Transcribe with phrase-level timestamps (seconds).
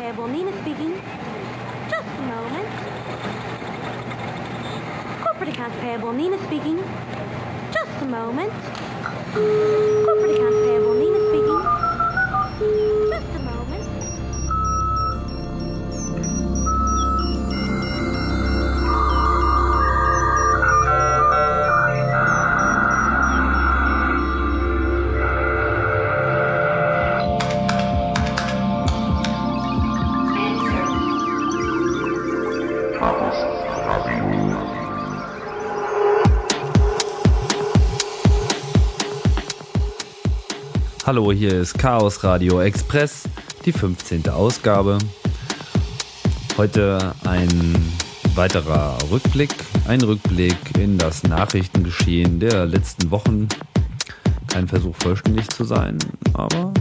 [0.00, 0.28] payable.
[0.28, 0.94] Nina speaking.
[1.90, 2.66] Just a moment.
[5.22, 6.12] Corporate accounts payable.
[6.14, 6.78] Nina speaking.
[7.70, 8.50] Just a moment.
[10.06, 10.69] Corporate accounts payable.
[41.10, 43.24] Hallo, hier ist Chaos Radio Express,
[43.64, 44.28] die 15.
[44.28, 44.96] Ausgabe.
[46.56, 47.48] Heute ein
[48.36, 49.50] weiterer Rückblick,
[49.88, 53.48] ein Rückblick in das Nachrichtengeschehen der letzten Wochen.
[54.46, 55.98] Kein Versuch vollständig zu sein,
[56.34, 56.72] aber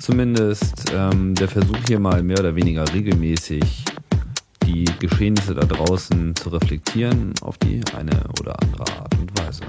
[0.00, 3.84] zumindest ähm, der Versuch hier mal mehr oder weniger regelmäßig
[4.64, 9.62] die Geschehnisse da draußen zu reflektieren auf die eine oder andere Art und Weise.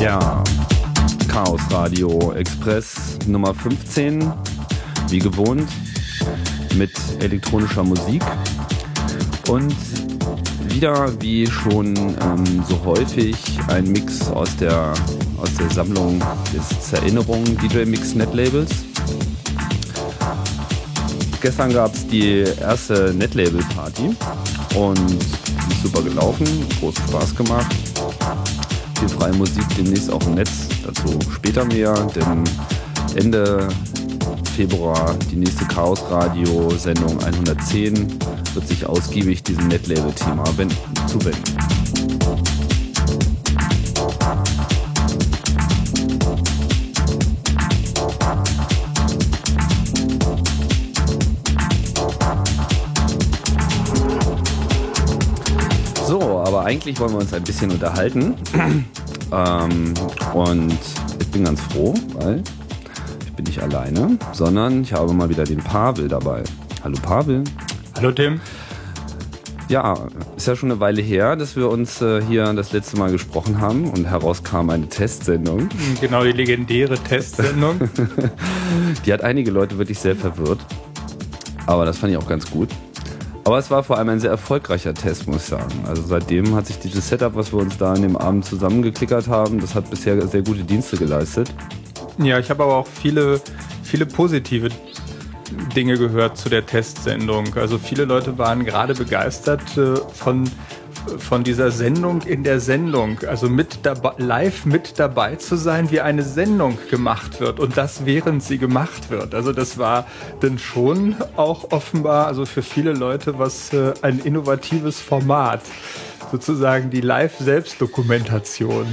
[0.00, 0.44] Ja,
[1.26, 4.30] Chaos Radio Express Nummer 15,
[5.08, 5.68] wie gewohnt,
[6.74, 8.22] mit elektronischer Musik.
[9.48, 9.74] Und
[10.68, 13.36] wieder wie schon ähm, so häufig
[13.68, 14.92] ein Mix aus der,
[15.38, 18.70] aus der Sammlung des Erinnerungen DJ Mix Netlabels.
[21.40, 24.14] Gestern gab es die erste Netlabel Party
[24.74, 25.10] und
[25.70, 26.46] ist super gelaufen,
[26.80, 27.85] großen Spaß gemacht
[28.98, 30.68] viel freie Musik demnächst auch im Netz.
[30.84, 32.44] Dazu später mehr, denn
[33.14, 33.68] Ende
[34.56, 38.18] Februar die nächste Chaos Radio Sendung 110
[38.54, 40.44] wird sich ausgiebig diesem Netlabel-Thema
[41.06, 41.55] zuwenden.
[56.66, 58.34] Eigentlich wollen wir uns ein bisschen unterhalten.
[59.32, 59.94] ähm,
[60.34, 60.78] und
[61.20, 62.42] ich bin ganz froh, weil
[63.24, 66.42] ich bin nicht alleine, sondern ich habe mal wieder den Pavel dabei.
[66.82, 67.44] Hallo Pavel.
[67.96, 68.40] Hallo Tim.
[69.68, 69.94] Ja,
[70.36, 73.60] ist ja schon eine Weile her, dass wir uns äh, hier das letzte Mal gesprochen
[73.60, 75.68] haben und herauskam eine Testsendung.
[76.00, 77.78] Genau, die legendäre Testsendung.
[79.06, 80.58] die hat einige Leute wirklich sehr verwirrt.
[81.66, 82.70] Aber das fand ich auch ganz gut.
[83.46, 85.84] Aber es war vor allem ein sehr erfolgreicher Test, muss ich sagen.
[85.86, 89.60] Also seitdem hat sich dieses Setup, was wir uns da in dem Abend zusammengeklickert haben,
[89.60, 91.54] das hat bisher sehr gute Dienste geleistet.
[92.18, 93.40] Ja, ich habe aber auch viele,
[93.84, 94.70] viele positive
[95.76, 97.54] Dinge gehört zu der Testsendung.
[97.54, 100.50] Also viele Leute waren gerade begeistert äh, von,
[101.18, 103.18] von dieser Sendung in der Sendung.
[103.26, 108.06] Also mit dabei, live mit dabei zu sein, wie eine Sendung gemacht wird und das
[108.06, 109.34] während sie gemacht wird.
[109.34, 110.06] Also das war
[110.40, 115.62] dann schon auch offenbar, also für viele Leute was äh, ein innovatives Format.
[116.32, 118.86] Sozusagen die Live-Selbstdokumentation.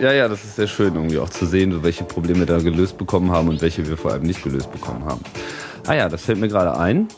[0.00, 3.30] Ja, ja, das ist sehr schön, irgendwie auch zu sehen, welche Probleme da gelöst bekommen
[3.30, 5.20] haben und welche wir vor allem nicht gelöst bekommen haben.
[5.86, 7.08] Ah ja, das fällt mir gerade ein.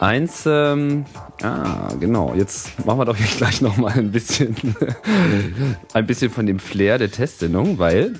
[0.00, 1.04] Eins, ähm,
[1.42, 4.56] ah, genau, jetzt machen wir doch gleich nochmal ein bisschen,
[5.92, 8.14] ein bisschen von dem Flair der Testsendung, weil,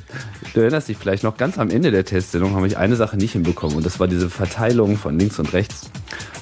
[0.53, 3.33] du erinnerst dich vielleicht noch, ganz am Ende der Testsendung habe ich eine Sache nicht
[3.33, 5.91] hinbekommen und das war diese Verteilung von links und rechts.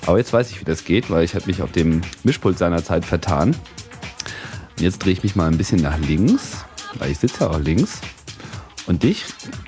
[0.07, 3.05] Aber jetzt weiß ich, wie das geht, weil ich habe mich auf dem Mischpult seinerzeit
[3.05, 3.51] vertan.
[3.51, 7.61] Und jetzt drehe ich mich mal ein bisschen nach links, weil ich sitze ja auch
[7.61, 8.01] links.
[8.89, 9.25] Und dich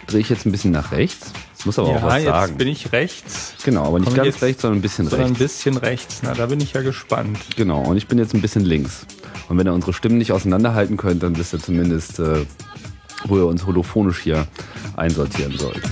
[0.08, 1.32] drehe ich jetzt ein bisschen nach rechts.
[1.64, 2.56] Muss aber ja, auch was jetzt sagen.
[2.56, 3.54] bin ich rechts.
[3.64, 5.54] Genau, aber nicht Komm ganz jetzt- rechts, sondern ein bisschen Sondern ein rechts.
[5.56, 6.20] bisschen rechts.
[6.22, 7.38] Na, da bin ich ja gespannt.
[7.56, 9.06] Genau, und ich bin jetzt ein bisschen links.
[9.48, 12.46] Und wenn ihr unsere Stimmen nicht auseinanderhalten könnt, dann wisst ihr zumindest, äh,
[13.26, 14.46] wo ihr uns holophonisch hier
[14.96, 15.82] einsortieren sollt.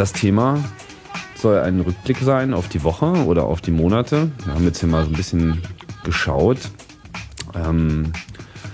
[0.00, 0.64] Das Thema
[1.34, 4.30] soll ein Rückblick sein auf die Woche oder auf die Monate.
[4.46, 5.60] Wir haben jetzt hier mal so ein bisschen
[6.04, 6.58] geschaut.
[7.54, 8.10] Ähm,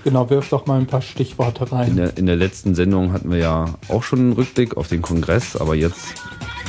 [0.05, 1.89] Genau, wirf doch mal ein paar Stichworte rein.
[1.89, 5.01] in, der, in der letzten Sendung hatten wir ja auch schon einen Rückblick auf den
[5.01, 5.99] Kongress, aber jetzt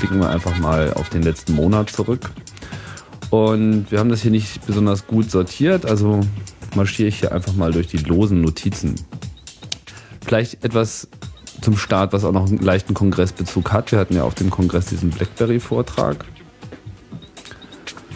[0.00, 2.30] blicken wir einfach mal auf den letzten Monat zurück.
[3.30, 6.18] Und wir haben das hier nicht besonders gut sortiert, also
[6.74, 8.96] marschiere ich hier einfach mal durch die losen Notizen.
[10.20, 11.06] Vielleicht etwas
[11.60, 13.92] zum Start, was auch noch einen leichten Kongressbezug hat.
[13.92, 16.24] Wir hatten ja auf dem Kongress diesen BlackBerry-Vortrag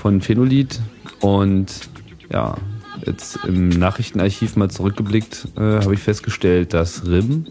[0.01, 0.81] von Phenolid
[1.21, 1.73] und
[2.31, 2.57] ja,
[3.07, 7.47] jetzt im Nachrichtenarchiv mal zurückgeblickt, äh, habe ich festgestellt, dass RIM,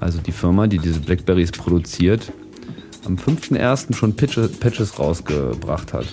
[0.00, 2.32] also die Firma, die diese Blackberries produziert,
[3.04, 3.94] am 5.1.
[3.94, 6.06] schon Patches rausgebracht hat.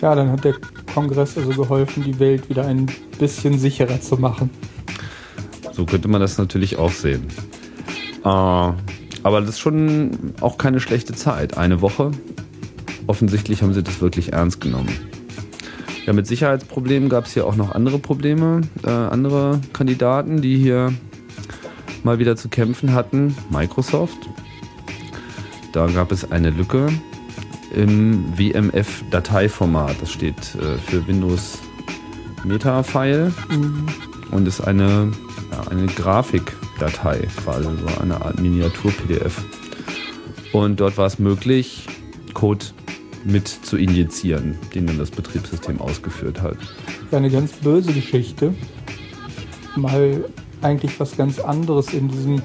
[0.00, 0.54] Ja, dann hat der
[0.92, 2.86] Kongress also geholfen, die Welt wieder ein
[3.18, 4.50] bisschen sicherer zu machen.
[5.72, 7.26] So könnte man das natürlich auch sehen.
[8.24, 11.56] Äh, aber das ist schon auch keine schlechte Zeit.
[11.56, 12.10] Eine Woche.
[13.06, 14.88] Offensichtlich haben sie das wirklich ernst genommen.
[16.06, 20.92] Ja, mit Sicherheitsproblemen gab es hier auch noch andere Probleme, äh, andere Kandidaten, die hier
[22.02, 23.34] mal wieder zu kämpfen hatten.
[23.50, 24.18] Microsoft.
[25.72, 26.88] Da gab es eine Lücke
[27.74, 29.96] im WMF-Dateiformat.
[30.00, 31.58] Das steht äh, für Windows
[32.44, 33.32] Meta-File
[34.30, 35.10] und ist eine,
[35.50, 35.86] ja, eine
[36.74, 39.42] Grafikdatei, quasi so eine Art Miniatur-PDF.
[40.52, 41.86] Und dort war es möglich,
[42.32, 42.64] Code
[43.24, 46.56] mit zu injizieren, den dann das Betriebssystem ausgeführt hat.
[47.10, 48.54] Eine ganz böse Geschichte.
[49.76, 50.24] Mal
[50.62, 52.42] eigentlich was ganz anderes in diesem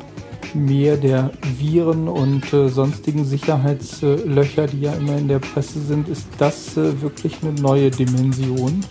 [0.56, 6.28] Meer der Viren und äh, sonstigen Sicherheitslöcher, die ja immer in der Presse sind, ist
[6.40, 8.84] das äh, wirklich eine neue Dimension.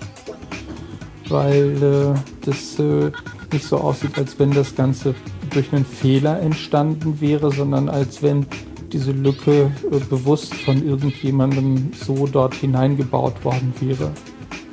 [1.28, 3.10] Weil äh, das äh,
[3.52, 5.14] nicht so aussieht, als wenn das Ganze
[5.50, 8.46] durch einen Fehler entstanden wäre, sondern als wenn
[8.92, 14.10] diese Lücke äh, bewusst von irgendjemandem so dort hineingebaut worden wäre.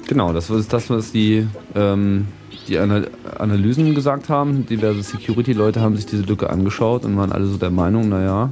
[0.08, 2.28] Genau, das ist das, was die, ähm,
[2.68, 3.08] die Ana-
[3.38, 4.66] Analysen gesagt haben.
[4.66, 8.52] Diverse Security-Leute haben sich diese Lücke angeschaut und waren alle so der Meinung, naja,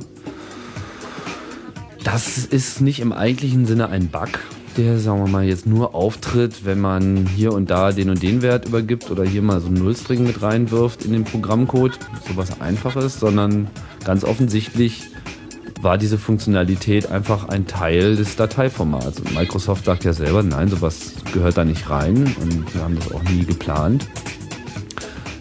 [2.04, 4.40] das ist nicht im eigentlichen Sinne ein Bug,
[4.78, 8.42] der, sagen wir mal, jetzt nur auftritt, wenn man hier und da den und den
[8.42, 11.98] Wert übergibt oder hier mal so einen Nullstring mit reinwirft in den Programmcode,
[12.28, 13.68] sowas Einfaches, sondern
[14.04, 15.04] ganz offensichtlich
[15.81, 19.20] war diese Funktionalität einfach ein Teil des Dateiformats.
[19.20, 23.12] Und Microsoft sagt ja selber, nein, sowas gehört da nicht rein und wir haben das
[23.12, 24.08] auch nie geplant.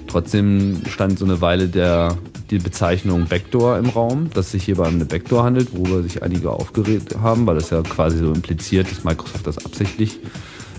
[0.08, 2.19] Trotzdem stand so eine Weile der,
[2.52, 6.50] die Bezeichnung Backdoor im Raum, dass sich hierbei um eine Backdoor handelt, worüber sich einige
[6.50, 10.20] aufgeregt haben, weil das ja quasi so impliziert, dass Microsoft das absichtlich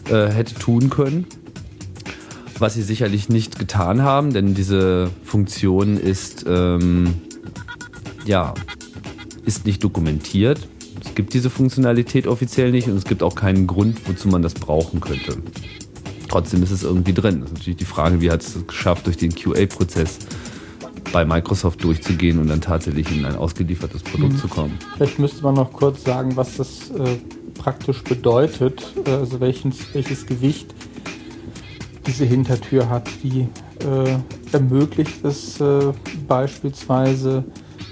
[0.09, 1.25] äh, hätte tun können.
[2.59, 7.15] Was sie sicherlich nicht getan haben, denn diese Funktion ist ähm,
[8.23, 8.53] ja
[9.43, 10.59] ist nicht dokumentiert.
[11.03, 14.53] Es gibt diese Funktionalität offiziell nicht und es gibt auch keinen Grund, wozu man das
[14.53, 15.37] brauchen könnte.
[16.29, 17.41] Trotzdem ist es irgendwie drin.
[17.41, 20.19] Das ist natürlich die Frage, wie hat es es geschafft, durch den QA-Prozess
[21.13, 24.37] bei Microsoft durchzugehen und dann tatsächlich in ein ausgeliefertes Produkt Mhm.
[24.37, 24.77] zu kommen.
[24.97, 27.17] Vielleicht müsste man noch kurz sagen, was das äh,
[27.57, 30.73] praktisch bedeutet, äh, also welches, welches Gewicht
[32.05, 33.07] diese Hintertür hat.
[33.23, 33.47] Die
[33.85, 34.17] äh,
[34.51, 35.93] ermöglicht es äh,
[36.27, 37.43] beispielsweise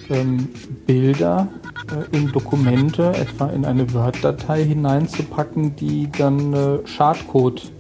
[0.09, 0.50] ähm,
[0.88, 1.47] Bilder
[1.91, 7.72] äh, in Dokumente, etwa in eine Word-Datei hineinzupacken, die dann äh, Schadcode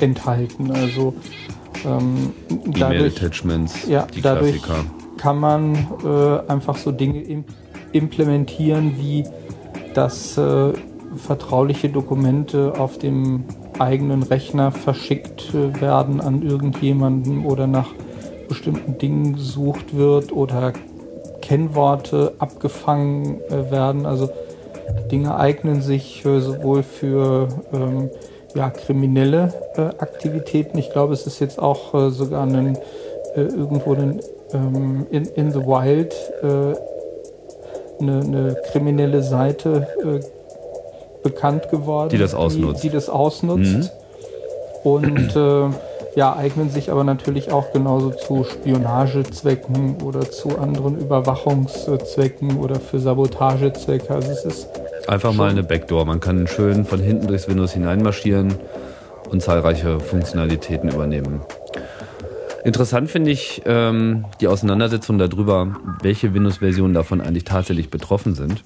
[0.00, 0.72] enthalten.
[0.72, 1.14] Also
[1.84, 4.84] ähm, dadurch, E-Mail-Attachments, ja, die dadurch Klassiker.
[5.16, 5.74] kann man
[6.04, 7.44] äh, einfach so Dinge im,
[7.92, 9.24] implementieren, wie
[9.94, 10.72] dass äh,
[11.16, 13.44] vertrauliche Dokumente auf dem
[13.78, 17.88] eigenen Rechner verschickt äh, werden an irgendjemanden oder nach
[18.48, 20.72] bestimmten Dingen gesucht wird oder
[21.40, 24.06] Kennworte abgefangen äh, werden.
[24.06, 24.30] Also
[25.10, 28.10] Dinge eignen sich äh, sowohl für ähm,
[28.54, 30.78] ja, kriminelle äh, Aktivitäten.
[30.78, 32.76] Ich glaube, es ist jetzt auch äh, sogar einen,
[33.34, 34.20] äh, irgendwo einen,
[34.52, 36.14] ähm, in, in the Wild
[38.00, 39.86] eine, eine kriminelle Seite
[41.22, 42.82] bekannt geworden, Die das ausnutzt.
[42.82, 43.74] Die, die das ausnutzt.
[43.74, 43.88] Mhm.
[44.82, 45.68] Und äh,
[46.14, 52.98] ja, eignen sich aber natürlich auch genauso zu Spionagezwecken oder zu anderen Überwachungszwecken oder für
[52.98, 54.12] Sabotagezwecke.
[54.12, 54.68] Also es ist
[55.08, 56.04] Einfach mal eine Backdoor.
[56.04, 58.54] Man kann schön von hinten durchs Windows hineinmarschieren
[59.30, 61.40] und zahlreiche Funktionalitäten übernehmen.
[62.64, 68.62] Interessant finde ich ähm, die Auseinandersetzung darüber, welche Windows-Versionen davon eigentlich tatsächlich betroffen sind.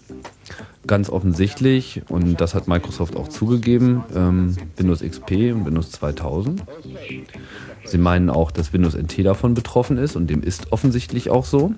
[0.86, 6.62] Ganz offensichtlich, und das hat Microsoft auch zugegeben, ähm, Windows XP und Windows 2000.
[7.84, 11.72] Sie meinen auch, dass Windows NT davon betroffen ist und dem ist offensichtlich auch so.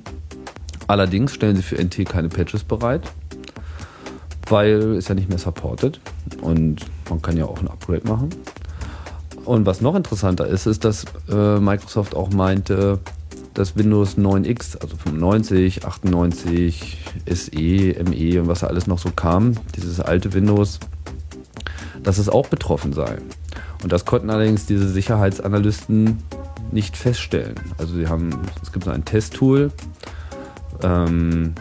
[0.89, 3.03] Allerdings stellen sie für NT keine Patches bereit.
[4.51, 6.01] Weil ist ja nicht mehr supported
[6.43, 8.31] und man kann ja auch ein Upgrade machen.
[9.45, 12.99] Und was noch interessanter ist, ist, dass äh, Microsoft auch meinte,
[13.55, 19.55] dass Windows 9X, also 95, 98, SE, ME und was da alles noch so kam,
[19.75, 20.79] dieses alte Windows,
[22.03, 23.19] dass es auch betroffen sei.
[23.83, 26.19] Und das konnten allerdings diese Sicherheitsanalysten
[26.71, 27.55] nicht feststellen.
[27.79, 28.31] Also sie haben,
[28.63, 29.73] es gibt so ein Testtool,
[30.83, 31.55] ähm,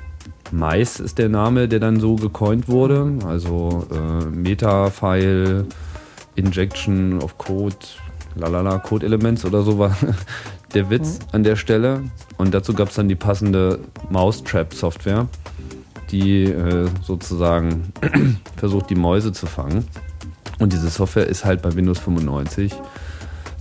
[0.51, 3.20] Mice ist der Name, der dann so gecoint wurde.
[3.25, 5.66] Also äh, Meta-File,
[6.36, 7.75] Injection of Code,
[8.36, 9.96] lalala, Code-Elements oder so war
[10.74, 11.25] der Witz mhm.
[11.32, 12.04] an der Stelle.
[12.38, 15.27] Und dazu gab es dann die passende Mousetrap-Software,
[16.12, 17.92] die äh, sozusagen
[18.56, 19.86] versucht, die Mäuse zu fangen.
[20.60, 22.74] Und diese Software ist halt bei Windows 95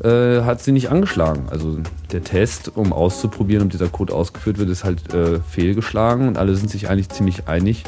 [0.06, 1.48] äh, hat sie nicht angeschlagen.
[1.50, 1.78] Also
[2.12, 6.54] der Test, um auszuprobieren, ob dieser Code ausgeführt wird, ist halt äh, fehlgeschlagen und alle
[6.54, 7.82] sind sich eigentlich ziemlich einig,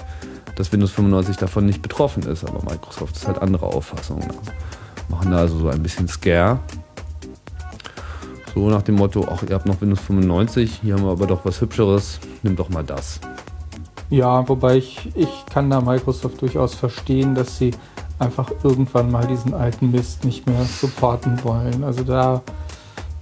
[0.57, 2.45] dass Windows 95 davon nicht betroffen ist.
[2.45, 4.21] Aber Microsoft ist halt andere Auffassung.
[5.09, 6.59] Machen da also so ein bisschen Scare.
[8.55, 11.45] So nach dem Motto, ach, ihr habt noch Windows 95, hier haben wir aber doch
[11.45, 13.21] was Hübscheres, nimm doch mal das.
[14.11, 17.71] Ja, wobei ich, ich kann da Microsoft durchaus verstehen, dass sie
[18.19, 21.85] einfach irgendwann mal diesen alten Mist nicht mehr supporten wollen.
[21.85, 22.43] Also da,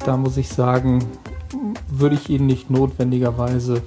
[0.05, 1.05] da muss ich sagen,
[1.89, 3.83] würde ich ihnen nicht notwendigerweise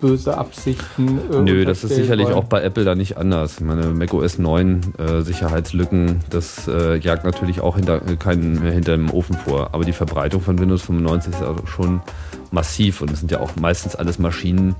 [0.00, 1.20] böse Absichten.
[1.44, 2.38] Nö, das ist sicherlich wollen.
[2.38, 3.56] auch bei Apple da nicht anders.
[3.58, 8.72] Ich meine, macOS 9 äh, Sicherheitslücken, das äh, jagt natürlich auch hinter, äh, keinen mehr
[8.72, 9.70] hinter dem Ofen vor.
[9.72, 12.00] Aber die Verbreitung von Windows 95 ist also schon
[12.50, 14.76] massiv und es sind ja auch meistens alles Maschinen,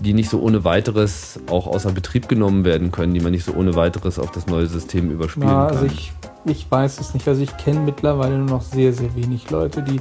[0.00, 3.52] die nicht so ohne weiteres auch außer Betrieb genommen werden können, die man nicht so
[3.52, 5.88] ohne weiteres auf das neue System überspielen Na, also kann.
[5.88, 6.12] Also ich,
[6.44, 7.26] ich weiß es nicht.
[7.26, 9.96] Also ich kenne mittlerweile nur noch sehr, sehr wenig Leute, die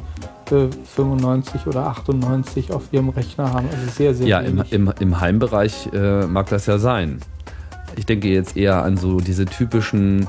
[0.53, 3.67] äh, 95 oder 98 auf ihrem Rechner haben.
[3.71, 4.71] Also sehr, sehr ja, wenig.
[4.71, 7.19] Ja, im, im, im Heimbereich äh, mag das ja sein.
[7.95, 10.27] Ich denke jetzt eher an so diese typischen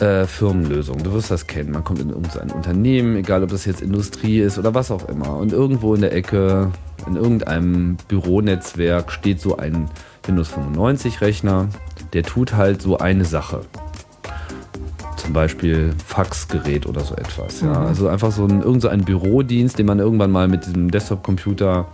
[0.00, 1.04] äh, Firmenlösungen.
[1.04, 1.70] Du wirst das kennen.
[1.70, 5.36] Man kommt in irgendein Unternehmen, egal ob das jetzt Industrie ist oder was auch immer.
[5.36, 6.72] Und irgendwo in der Ecke
[7.06, 9.88] in irgendeinem Büronetzwerk steht so ein
[10.26, 11.68] Windows 95 Rechner,
[12.12, 13.62] der tut halt so eine Sache.
[15.16, 17.60] Zum Beispiel Faxgerät oder so etwas.
[17.60, 17.68] Ja.
[17.68, 17.86] Mhm.
[17.86, 21.86] Also einfach so ein, irgend so ein Bürodienst, den man irgendwann mal mit diesem Desktop-Computer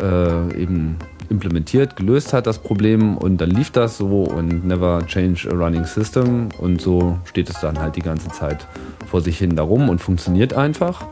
[0.00, 0.96] äh, eben
[1.28, 5.84] implementiert, gelöst hat, das Problem und dann lief das so und never change a running
[5.84, 8.66] system und so steht es dann halt die ganze Zeit
[9.08, 11.06] vor sich hin darum und funktioniert einfach.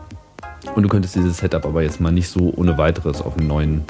[0.78, 3.82] Und du könntest dieses Setup aber jetzt mal nicht so ohne weiteres auf einem neuen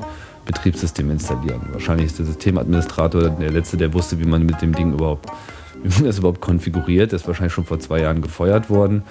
[0.47, 1.61] Betriebssystem installieren.
[1.73, 5.27] Wahrscheinlich ist der Systemadministrator der Letzte, der wusste, wie man mit dem Ding überhaupt,
[5.83, 7.13] wie man das überhaupt konfiguriert.
[7.13, 9.03] Der ist wahrscheinlich schon vor zwei Jahren gefeuert worden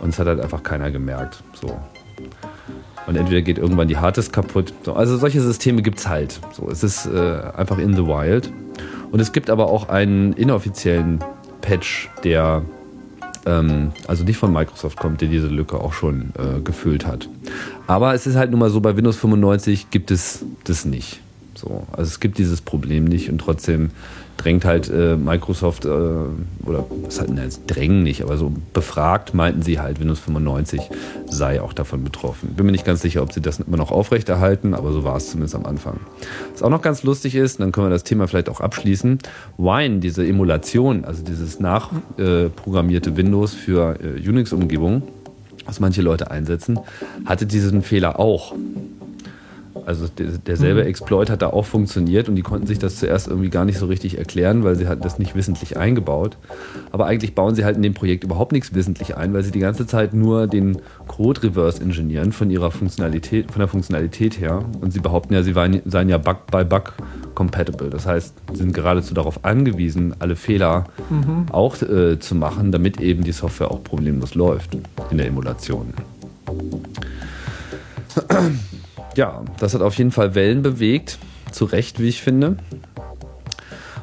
[0.00, 1.42] und es hat halt einfach keiner gemerkt.
[1.54, 1.74] So.
[3.06, 4.74] Und entweder geht irgendwann die Harddisk kaputt.
[4.84, 6.38] So, also solche Systeme gibt es halt.
[6.52, 8.52] So, es ist äh, einfach in the wild.
[9.10, 11.24] Und es gibt aber auch einen inoffiziellen
[11.62, 12.60] Patch, der
[13.46, 17.28] ähm, also nicht von Microsoft kommt, der diese Lücke auch schon äh, gefüllt hat.
[17.86, 21.20] Aber es ist halt nun mal so, bei Windows 95 gibt es das nicht.
[21.54, 23.90] So, also es gibt dieses Problem nicht und trotzdem
[24.42, 29.62] drängt halt äh, Microsoft, äh, oder was halt, ne, drängen nicht, aber so befragt meinten
[29.62, 30.90] sie halt, Windows 95
[31.26, 32.54] sei auch davon betroffen.
[32.54, 35.30] Bin mir nicht ganz sicher, ob sie das immer noch aufrechterhalten, aber so war es
[35.30, 36.00] zumindest am Anfang.
[36.52, 39.18] Was auch noch ganz lustig ist, dann können wir das Thema vielleicht auch abschließen,
[39.58, 45.02] Wine, diese Emulation, also dieses nachprogrammierte äh, Windows für äh, Unix-Umgebungen,
[45.66, 46.80] was manche Leute einsetzen,
[47.24, 48.54] hatte diesen Fehler auch.
[49.86, 50.88] Also derselbe mhm.
[50.88, 53.86] Exploit hat da auch funktioniert und die konnten sich das zuerst irgendwie gar nicht so
[53.86, 56.36] richtig erklären, weil sie hatten das nicht wissentlich eingebaut.
[56.90, 59.60] Aber eigentlich bauen sie halt in dem Projekt überhaupt nichts wissentlich ein, weil sie die
[59.60, 64.64] ganze Zeit nur den Code reverse engineeren von ihrer Funktionalität, von der Funktionalität her.
[64.80, 66.94] Und sie behaupten ja, sie seien ja Bug by Bug
[67.34, 67.90] compatible.
[67.90, 71.46] Das heißt, sie sind geradezu darauf angewiesen, alle Fehler mhm.
[71.50, 74.76] auch äh, zu machen, damit eben die Software auch problemlos läuft
[75.10, 75.94] in der Emulation
[79.16, 81.18] ja, das hat auf jeden Fall Wellen bewegt.
[81.50, 82.56] Zu Recht, wie ich finde.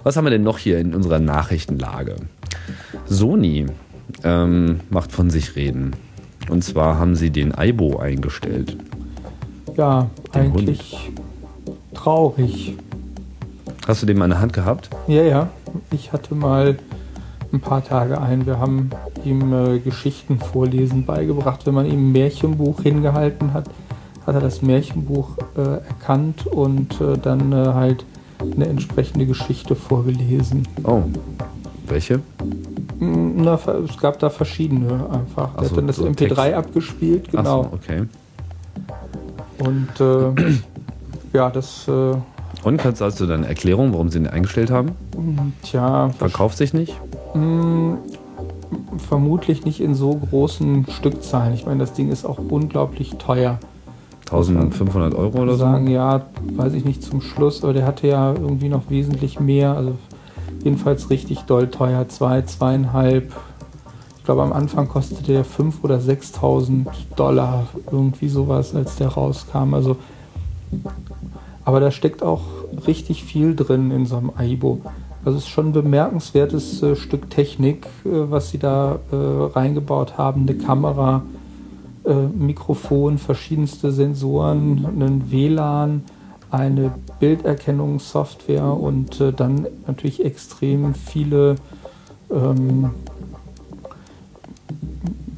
[0.03, 2.15] Was haben wir denn noch hier in unserer Nachrichtenlage?
[3.07, 3.65] Sony
[4.23, 5.95] ähm, macht von sich reden.
[6.49, 8.77] Und zwar haben sie den Aibo eingestellt.
[9.75, 11.09] Ja, den eigentlich
[11.65, 11.77] Hund.
[11.93, 12.75] traurig.
[13.87, 14.89] Hast du den mal in der Hand gehabt?
[15.07, 15.49] Ja, ja.
[15.91, 16.77] Ich hatte mal
[17.51, 18.45] ein paar Tage ein.
[18.45, 18.91] Wir haben
[19.25, 23.65] ihm äh, Geschichten vorlesen beigebracht, wenn man ihm ein Märchenbuch hingehalten hat
[24.29, 28.05] hat er das Märchenbuch äh, erkannt und äh, dann äh, halt
[28.39, 30.67] eine entsprechende Geschichte vorgelesen.
[30.83, 31.01] Oh,
[31.87, 32.21] welche?
[32.99, 35.55] Hm, na, es gab da verschiedene einfach.
[35.57, 36.53] Er hat dann das so MP3 Text.
[36.53, 37.63] abgespielt, genau.
[37.63, 38.03] So, okay.
[39.57, 40.53] Und äh,
[41.33, 41.87] ja, das.
[41.87, 42.13] Äh,
[42.63, 44.91] und kannst du also eine Erklärung, warum sie ihn eingestellt haben?
[45.63, 46.93] Tja, Verkauft sich nicht?
[47.33, 47.97] mh,
[49.07, 51.53] vermutlich nicht in so großen Stückzahlen.
[51.53, 53.59] Ich meine, das Ding ist auch unglaublich teuer.
[54.31, 55.59] 1500 Euro oder so?
[55.59, 59.75] sagen, ja, weiß ich nicht zum Schluss, aber der hatte ja irgendwie noch wesentlich mehr.
[59.75, 59.95] Also
[60.63, 62.07] jedenfalls richtig doll teuer.
[62.09, 63.33] Zwei, zweieinhalb.
[64.17, 67.67] Ich glaube, am Anfang kostete der 5.000 oder 6.000 Dollar.
[67.91, 69.73] Irgendwie sowas, als der rauskam.
[69.73, 69.97] Also,
[71.65, 72.41] aber da steckt auch
[72.85, 74.81] richtig viel drin in so einem Aibo.
[75.25, 80.17] Also es ist schon ein bemerkenswertes äh, Stück Technik, äh, was sie da äh, reingebaut
[80.17, 80.41] haben.
[80.41, 81.23] Eine Kamera,
[82.05, 86.03] äh, Mikrofon, verschiedenste Sensoren, einen WLAN,
[86.51, 91.55] eine Bilderkennungssoftware und äh, dann natürlich extrem viele
[92.31, 92.91] ähm,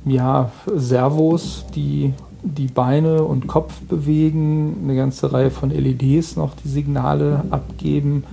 [0.06, 2.14] ja, Servos, die
[2.44, 8.24] die Beine und Kopf bewegen, eine ganze Reihe von LEDs noch, die Signale abgeben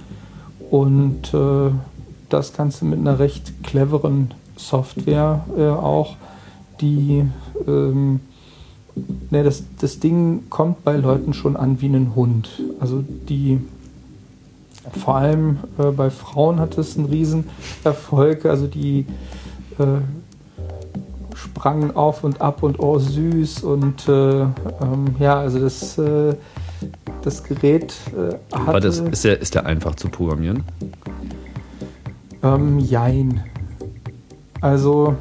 [0.70, 1.70] und äh,
[2.28, 6.16] das Ganze mit einer recht cleveren Software äh, auch,
[6.80, 7.25] die
[7.66, 8.20] ähm,
[9.30, 12.62] ne, das, das Ding kommt bei Leuten schon an wie ein Hund.
[12.80, 13.60] Also die
[14.96, 18.46] vor allem äh, bei Frauen hat es einen Riesenerfolg.
[18.46, 19.06] Also die
[19.78, 20.00] äh,
[21.34, 24.48] sprangen auf und ab und oh süß und äh, ähm,
[25.18, 26.34] ja, also das, äh,
[27.22, 30.64] das Gerät äh, Aber hatte das ist der, ist der einfach zu programmieren?
[32.42, 33.44] ähm, Jein.
[34.60, 35.16] Also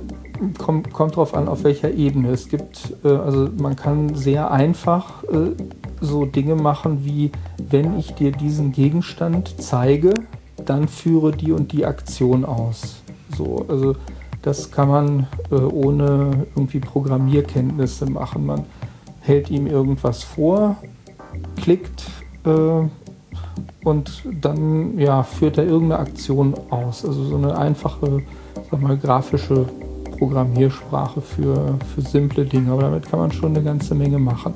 [0.57, 2.29] kommt, kommt drauf an, auf welcher Ebene.
[2.29, 5.51] Es gibt, äh, also man kann sehr einfach äh,
[6.01, 10.13] so Dinge machen wie, wenn ich dir diesen Gegenstand zeige,
[10.65, 13.01] dann führe die und die Aktion aus.
[13.35, 13.95] So, also
[14.41, 18.45] das kann man äh, ohne irgendwie Programmierkenntnisse machen.
[18.45, 18.65] Man
[19.21, 20.77] hält ihm irgendwas vor,
[21.57, 22.03] klickt
[22.45, 22.87] äh,
[23.83, 27.05] und dann ja, führt er irgendeine Aktion aus.
[27.05, 28.21] Also so eine einfache,
[28.69, 29.65] sag mal, grafische
[30.17, 32.71] Programmiersprache für, für simple Dinge.
[32.71, 34.53] Aber damit kann man schon eine ganze Menge machen.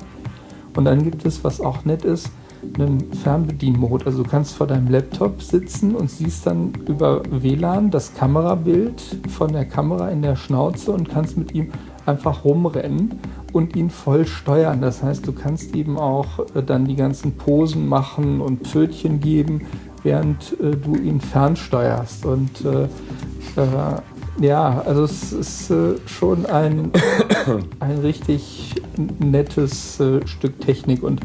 [0.76, 2.30] Und dann gibt es, was auch nett ist,
[2.78, 4.06] einen Fernbedienmode.
[4.06, 9.52] Also du kannst vor deinem Laptop sitzen und siehst dann über WLAN das Kamerabild von
[9.52, 11.72] der Kamera in der Schnauze und kannst mit ihm
[12.06, 13.18] einfach rumrennen
[13.52, 14.80] und ihn voll steuern.
[14.80, 19.66] Das heißt, du kannst eben auch äh, dann die ganzen Posen machen und Pfötchen geben,
[20.02, 22.24] während äh, du ihn fernsteuerst.
[22.26, 24.00] Und äh, äh,
[24.42, 26.92] ja, also es ist äh, schon ein,
[27.80, 28.74] ein richtig
[29.18, 31.20] nettes äh, Stück Technik und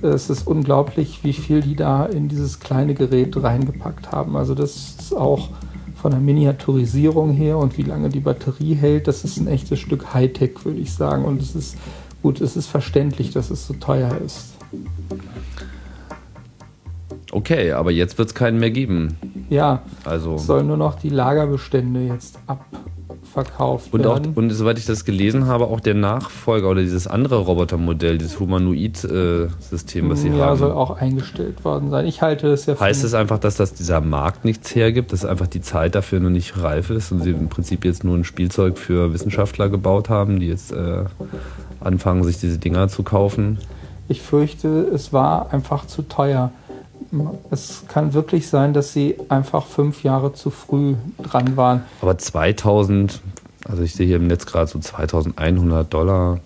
[0.00, 4.36] es ist unglaublich, wie viel die da in dieses kleine Gerät reingepackt haben.
[4.36, 5.48] Also das ist auch
[5.96, 10.14] von der Miniaturisierung her und wie lange die Batterie hält, das ist ein echtes Stück
[10.14, 11.24] Hightech, würde ich sagen.
[11.24, 11.76] Und es ist
[12.22, 14.54] gut, es ist verständlich, dass es so teuer ist.
[17.30, 19.16] Okay, aber jetzt wird es keinen mehr geben.
[19.50, 20.36] Ja, Also.
[20.36, 24.32] es sollen nur noch die Lagerbestände jetzt abverkauft Und, auch, werden.
[24.34, 30.08] und soweit ich das gelesen habe, auch der Nachfolger oder dieses andere Robotermodell, dieses Humanoid-System,
[30.10, 30.58] was sie ja, haben.
[30.58, 32.06] soll auch eingestellt worden sein.
[32.06, 35.24] Ich halte es ja für Heißt es einfach, dass das dieser Markt nichts hergibt, dass
[35.24, 38.24] einfach die Zeit dafür noch nicht reif ist und sie im Prinzip jetzt nur ein
[38.24, 41.04] Spielzeug für Wissenschaftler gebaut haben, die jetzt äh,
[41.80, 43.58] anfangen, sich diese Dinger zu kaufen?
[44.08, 46.50] Ich fürchte, es war einfach zu teuer.
[47.50, 51.82] Es kann wirklich sein, dass sie einfach fünf Jahre zu früh dran waren.
[52.02, 53.20] Aber 2000,
[53.68, 56.40] also ich sehe hier im Netz gerade so 2100 Dollar,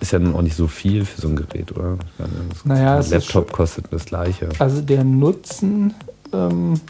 [0.00, 1.96] ist ja nun auch nicht so viel für so ein Gerät, oder?
[2.18, 4.48] Das- Naja, ein Laptop kostet das gleiche.
[4.58, 5.94] Also der Nutzen
[6.32, 6.80] ähm,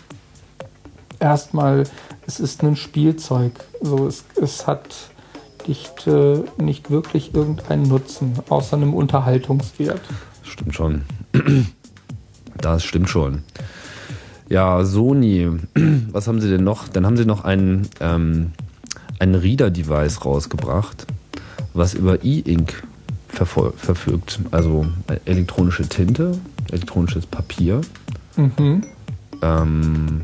[1.20, 1.84] erstmal,
[2.26, 3.52] es ist ein Spielzeug.
[3.80, 5.10] So, es, es hat
[5.66, 10.00] nicht, äh, nicht wirklich irgendeinen Nutzen, außer einem Unterhaltungswert.
[10.48, 11.02] Stimmt schon.
[12.58, 13.42] Das stimmt schon.
[14.48, 15.50] Ja, Sony,
[16.10, 16.88] was haben sie denn noch?
[16.88, 18.52] Dann haben sie noch ein, ähm,
[19.18, 21.06] ein Reader-Device rausgebracht,
[21.74, 22.82] was über E-Ink
[23.28, 24.40] verfügt.
[24.50, 26.38] Also äh, elektronische Tinte,
[26.70, 27.82] elektronisches Papier.
[28.36, 28.82] Mhm.
[29.42, 30.22] Ähm,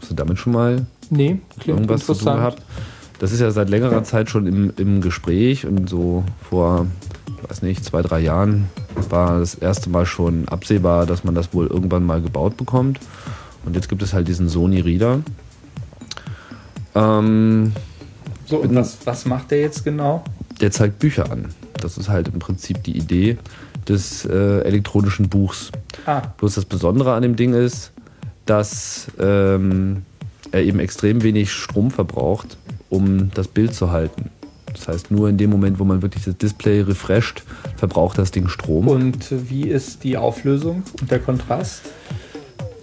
[0.00, 2.62] hast du damit schon mal Nee, irgendwas zu tun gehabt?
[3.18, 6.86] Das ist ja seit längerer Zeit schon im, im Gespräch und so vor,
[7.26, 8.68] ich weiß nicht, zwei, drei Jahren
[9.10, 12.98] war das erste Mal schon absehbar, dass man das wohl irgendwann mal gebaut bekommt.
[13.64, 15.20] Und jetzt gibt es halt diesen Sony Reader.
[16.94, 17.72] Ähm,
[18.46, 20.24] So, und was, was macht der jetzt genau?
[20.60, 21.46] der zeigt Bücher an.
[21.74, 23.36] Das ist halt im Prinzip die Idee
[23.86, 25.70] des äh, elektronischen Buchs.
[26.06, 27.92] Ah, Bloß das Besondere an dem Ding ist,
[28.46, 30.02] dass ähm,
[30.52, 32.56] er eben extrem wenig Strom verbraucht,
[32.88, 34.30] um das Bild zu halten.
[34.76, 37.42] Das heißt, nur in dem Moment, wo man wirklich das Display refresht,
[37.76, 38.88] verbraucht das Ding Strom.
[38.88, 41.82] und wie ist die Auflösung und der Kontrast?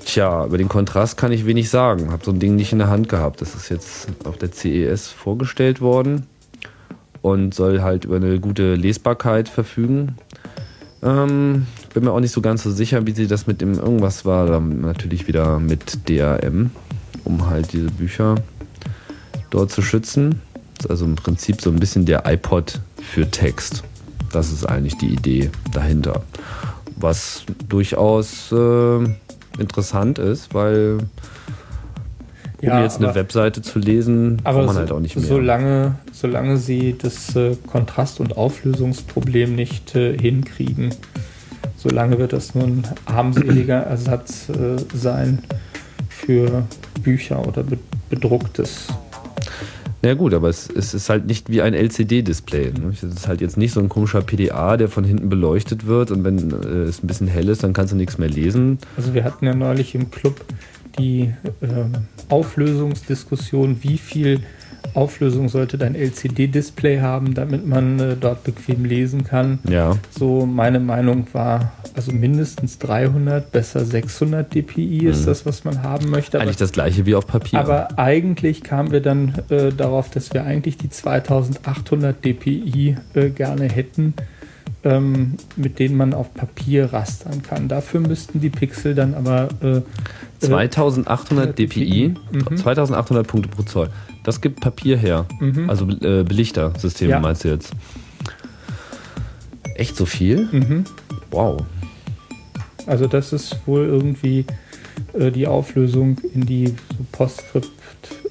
[0.06, 2.12] Tja, über den Kontrast kann ich wenig sagen.
[2.12, 3.42] Hab so ein Ding nicht in der Hand gehabt.
[3.42, 6.28] Das ist jetzt auf der CES vorgestellt worden
[7.22, 10.16] und soll halt über eine gute Lesbarkeit verfügen.
[11.02, 14.26] Ähm, bin mir auch nicht so ganz so sicher, wie sie das mit dem irgendwas
[14.26, 14.48] war.
[14.48, 16.72] Dann natürlich wieder mit DRM,
[17.24, 18.36] um halt diese Bücher
[19.50, 20.42] dort zu schützen.
[20.84, 23.84] Ist also im Prinzip so ein bisschen der iPod für Text.
[24.34, 26.24] Das ist eigentlich die Idee dahinter.
[26.98, 28.98] Was durchaus äh,
[29.60, 34.80] interessant ist, weil um Ja, jetzt eine aber- Webseite zu lesen, Aber braucht man so,
[34.82, 35.26] halt auch nicht mehr.
[35.26, 40.94] Solange, solange sie das äh, Kontrast- und Auflösungsproblem nicht äh, hinkriegen,
[41.78, 45.40] solange wird das nur ein armseliger Ersatz äh, sein
[46.10, 46.64] für
[47.02, 47.78] Bücher oder be
[48.10, 48.88] bedrucktes.
[50.04, 52.74] Ja gut, aber es, es ist halt nicht wie ein LCD-Display.
[52.74, 52.90] Ne?
[52.92, 56.26] Es ist halt jetzt nicht so ein komischer PDA, der von hinten beleuchtet wird und
[56.26, 58.80] wenn äh, es ein bisschen hell ist, dann kannst du nichts mehr lesen.
[58.98, 60.44] Also wir hatten ja neulich im Club
[61.00, 61.94] die ähm,
[62.28, 64.42] Auflösungsdiskussion, wie viel
[64.94, 69.60] Auflösung sollte dein LCD-Display haben, damit man äh, dort bequem lesen kann.
[69.68, 75.26] Ja, So meine Meinung war, also mindestens 300, besser 600 dpi ist Mhm.
[75.26, 76.38] das, was man haben möchte.
[76.38, 77.60] Aber, eigentlich das gleiche wie auf Papier.
[77.60, 83.66] aber eigentlich kamen wir dann äh, darauf, dass wir eigentlich die 2800 dpi äh, gerne
[83.66, 84.14] hätten,
[84.84, 87.68] ähm, mit denen man auf Papier rastern kann.
[87.68, 89.82] Dafür müssten die Pixel dann aber äh,
[90.40, 92.58] 2800 dpi, Mhm.
[92.58, 93.90] 2800 Punkte pro Zoll.
[94.24, 95.26] Das gibt Papier her.
[95.40, 95.70] Mhm.
[95.70, 97.20] Also äh, Belichtersysteme Ja.
[97.20, 97.72] meinst du jetzt?
[99.76, 100.48] Echt so viel?
[100.52, 100.84] mhm.
[101.32, 101.62] Wow.
[102.86, 104.46] Also das ist wohl irgendwie
[105.14, 107.70] äh, die Auflösung in die so Postscript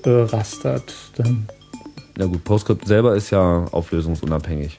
[0.04, 0.92] äh, rastert.
[1.16, 1.46] Dann
[2.18, 4.78] Na gut, PostScript selber ist ja auflösungsunabhängig.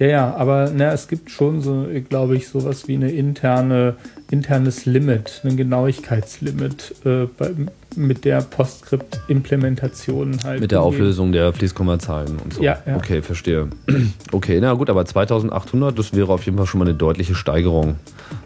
[0.00, 3.96] Ja, ja, aber na, es gibt schon so, glaube ich, sowas wie eine interne,
[4.30, 7.50] internes Limit, ein Genauigkeitslimit äh, bei,
[7.96, 10.62] mit der Postscript-Implementation halt.
[10.62, 10.80] Mit der.
[10.80, 12.62] Auflösung der Fließkommazahlen und so.
[12.62, 12.96] Ja, ja.
[12.96, 13.68] Okay, verstehe.
[14.32, 17.96] Okay, na gut, aber 2800, das wäre auf jeden Fall schon mal eine deutliche Steigerung.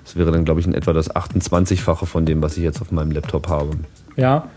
[0.02, 2.90] Das wäre dann, glaube ich, in etwa das 28-fache von dem, was ich jetzt auf
[2.90, 3.70] meinem Laptop habe.
[4.16, 4.48] Ja.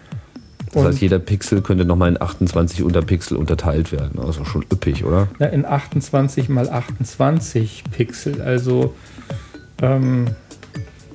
[0.68, 4.20] Das Und heißt, jeder Pixel könnte nochmal in 28 Unterpixel unterteilt werden.
[4.20, 5.28] Also schon üppig, oder?
[5.40, 8.94] na, in 28 mal 28 Pixel, also
[9.82, 10.28] ähm,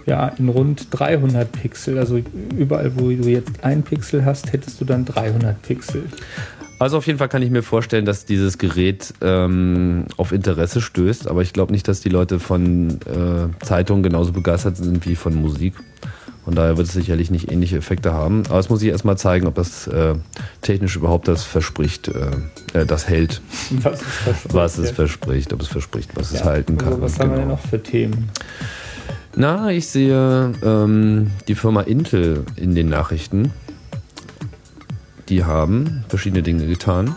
[0.07, 1.99] ja, in rund 300 Pixel.
[1.99, 2.21] Also
[2.57, 6.05] überall, wo du jetzt ein Pixel hast, hättest du dann 300 Pixel.
[6.79, 11.29] Also auf jeden Fall kann ich mir vorstellen, dass dieses Gerät ähm, auf Interesse stößt,
[11.29, 15.35] aber ich glaube nicht, dass die Leute von äh, Zeitungen genauso begeistert sind wie von
[15.35, 15.75] Musik.
[16.45, 18.43] Von daher wird es sicherlich nicht ähnliche Effekte haben.
[18.49, 20.15] Aber es muss ich erstmal zeigen, ob das äh,
[20.61, 22.31] technisch überhaupt das verspricht, äh,
[22.81, 23.41] äh, das hält,
[23.83, 24.37] Was ist das?
[24.55, 26.89] was es verspricht, ob es verspricht, was es Ja, halten kann.
[26.89, 27.55] Also was haben wir denn Genau.
[27.61, 28.31] noch für Themen?
[29.37, 33.53] Na, ich sehe ähm, die Firma Intel in den Nachrichten.
[35.29, 37.15] Die haben verschiedene Dinge getan.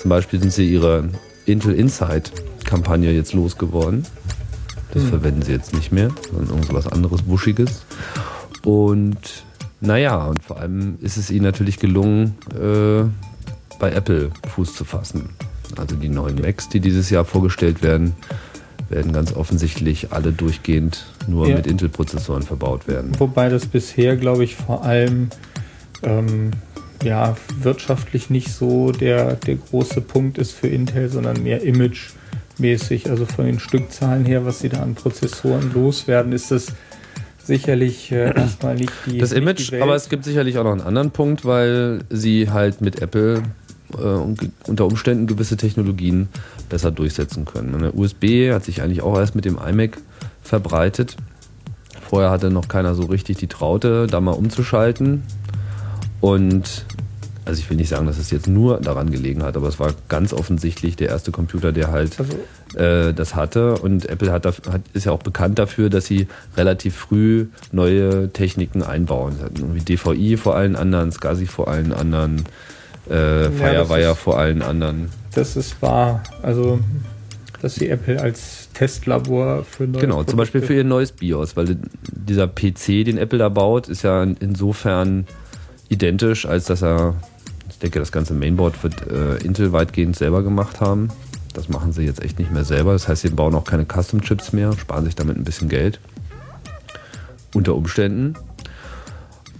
[0.00, 1.10] Zum Beispiel sind sie ihre
[1.44, 2.32] Intel Insight
[2.64, 4.06] Kampagne jetzt losgeworden.
[4.92, 5.08] Das Hm.
[5.10, 7.82] verwenden sie jetzt nicht mehr, sondern irgend so was anderes Wuschiges.
[8.66, 9.44] Und
[9.80, 13.04] naja, und vor allem ist es ihnen natürlich gelungen, äh,
[13.78, 15.28] bei Apple Fuß zu fassen.
[15.76, 18.14] Also die neuen Macs, die dieses Jahr vorgestellt werden,
[18.88, 21.56] werden ganz offensichtlich alle durchgehend nur Ja.
[21.56, 23.12] mit Intel-Prozessoren verbaut werden.
[23.20, 25.28] Wobei das bisher, glaube ich, vor allem
[26.02, 26.50] ähm,
[27.04, 33.10] ja, wirtschaftlich nicht so der, der große Punkt ist für Intel, sondern mehr imagemäßig.
[33.10, 36.66] Also von den Stückzahlen her, was sie da an Prozessoren loswerden, ist das
[37.46, 39.18] sicherlich äh, erstmal nicht die.
[39.18, 42.80] Das Image, die aber es gibt sicherlich auch noch einen anderen Punkt, weil sie halt
[42.80, 43.42] mit Apple
[43.94, 46.28] äh, un- unter Umständen gewisse Technologien
[46.68, 47.74] besser durchsetzen können.
[47.74, 49.98] Eine USB hat sich eigentlich auch erst mit dem iMac
[50.42, 51.16] verbreitet.
[52.08, 55.22] Vorher hatte noch keiner so richtig die Traute, da mal umzuschalten.
[56.20, 56.84] Und
[57.44, 59.92] also ich will nicht sagen, dass es jetzt nur daran gelegen hat, aber es war
[60.08, 62.32] ganz offensichtlich der erste Computer, der halt Also,
[62.76, 63.76] äh, das hatte.
[63.78, 68.82] Und Apple hat, hat, ist ja auch bekannt dafür, dass sie relativ früh neue Techniken
[68.82, 69.36] einbauen.
[69.56, 72.40] Irgendwie DVI vor allen anderen, SCSI vor allen anderen,
[73.08, 75.08] äh, das Firewire ist- vor allen anderen.
[75.34, 76.22] das ist wahr.
[76.42, 76.78] Also,
[77.62, 81.56] dass sie Apple als Testlabor für neue Genau, zum Beispiel Produkte- für ihr neues BIOS,
[81.56, 81.76] weil
[82.12, 85.26] dieser PC, den Apple da baut, ist ja insofern
[85.88, 87.14] identisch, als dass er,
[87.70, 91.08] ich denke, das ganze Mainboard wird äh, Intel weitgehend selber gemacht haben.
[91.56, 92.92] Das machen sie jetzt echt nicht mehr selber.
[92.92, 95.98] Das heißt, sie bauen auch keine Custom-Chips mehr, sparen sich damit ein bisschen Geld.
[97.54, 98.34] Unter Umständen.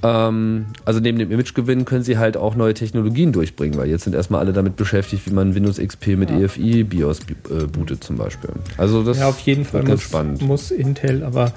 [0.02, 4.14] Ähm, also neben dem Imagegewinn können sie halt auch neue Technologien durchbringen, weil jetzt sind
[4.14, 6.38] erstmal alle damit beschäftigt, wie man Windows XP mit Ja.
[6.40, 8.50] EFI BIOS äh, bootet zum Beispiel.
[8.76, 10.42] Also das Ja, auf jeden Fall ganz muss, spannend.
[10.42, 11.52] muss Intel aber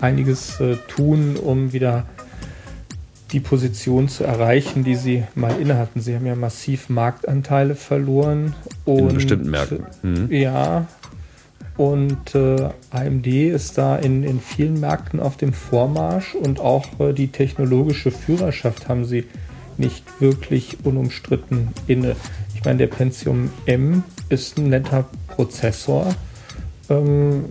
[0.00, 2.06] einiges äh, tun, um wieder
[3.32, 6.00] die Position zu erreichen, die sie mal inne hatten.
[6.00, 8.54] Sie haben ja massiv Marktanteile verloren.
[9.08, 9.86] In bestimmten Märkten.
[10.02, 10.32] Mhm.
[10.32, 10.86] Ja.
[11.76, 17.14] Und äh, AMD ist da in, in vielen Märkten auf dem Vormarsch und auch äh,
[17.14, 19.24] die technologische Führerschaft haben sie
[19.78, 22.14] nicht wirklich unumstritten inne.
[22.54, 26.14] Ich meine, der Pentium M ist ein netter Prozessor.
[26.92, 27.44] Ähm,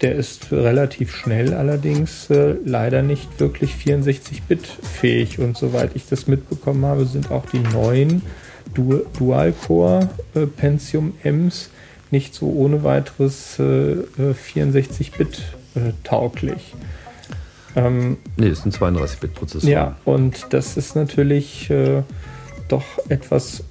[0.00, 5.38] der ist relativ schnell, allerdings äh, leider nicht wirklich 64-Bit fähig.
[5.38, 8.22] Und soweit ich das mitbekommen habe, sind auch die neuen
[8.74, 11.70] du Dual-Core äh, Pentium Ms
[12.10, 15.42] nicht so ohne weiteres äh, 64-Bit
[15.74, 16.74] äh, äh, tauglich.
[17.74, 19.68] Ähm, nee, ist ein 32-Bit-Prozessor.
[19.68, 22.02] Ja, und das ist natürlich äh,
[22.68, 23.64] doch etwas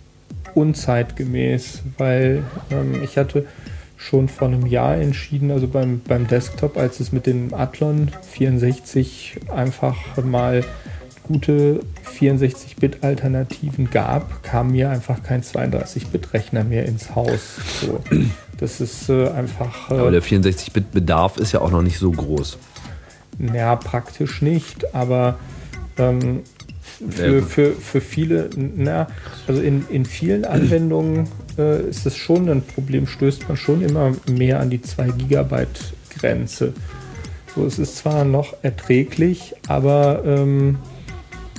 [0.55, 3.45] unzeitgemäß, weil ähm, ich hatte
[4.01, 9.39] schon vor einem Jahr entschieden, also beim, beim Desktop, als es mit dem Athlon 64
[9.53, 10.63] einfach mal
[11.23, 11.81] gute
[12.17, 17.57] 64-Bit-Alternativen gab, kam mir einfach kein 32-Bit-Rechner mehr ins Haus.
[17.79, 18.01] So,
[18.57, 19.91] das ist äh, einfach.
[19.91, 22.57] Äh, aber der 64-Bit-Bedarf ist ja auch noch nicht so groß.
[23.53, 25.37] Ja, praktisch nicht, aber
[25.97, 26.41] ähm,
[27.09, 29.07] für, für, für viele, na,
[29.47, 34.13] also in, in vielen Anwendungen äh, ist es schon ein Problem, stößt man schon immer
[34.29, 36.73] mehr an die 2 Gigabyte Grenze.
[37.55, 40.77] So, es ist zwar noch erträglich, aber ähm,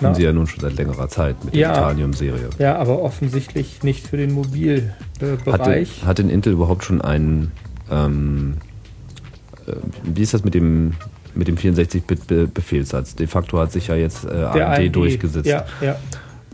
[0.00, 2.50] Na, sie ja nun schon seit längerer Zeit mit der ja, Titanium-Serie.
[2.58, 4.92] Ja, aber offensichtlich nicht für den Mobilbereich.
[5.22, 7.52] Äh, hat, hat denn Intel überhaupt schon einen.
[7.90, 8.56] Ähm,
[9.66, 9.72] äh,
[10.04, 10.94] wie ist das mit dem
[11.34, 13.14] mit dem 64-Bit-Befehlssatz.
[13.14, 15.46] De facto hat sich ja jetzt äh, AMD, AMD, durchgesetzt.
[15.46, 15.96] Ja, ja.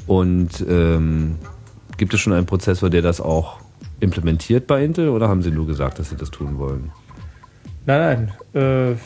[0.06, 1.37] Und ähm,
[1.96, 3.59] gibt es schon einen Prozessor, der das auch
[4.00, 6.90] implementiert bei Intel oder haben sie nur gesagt, dass sie das tun wollen?
[7.87, 8.62] Nein, nein.
[8.62, 8.96] Äh,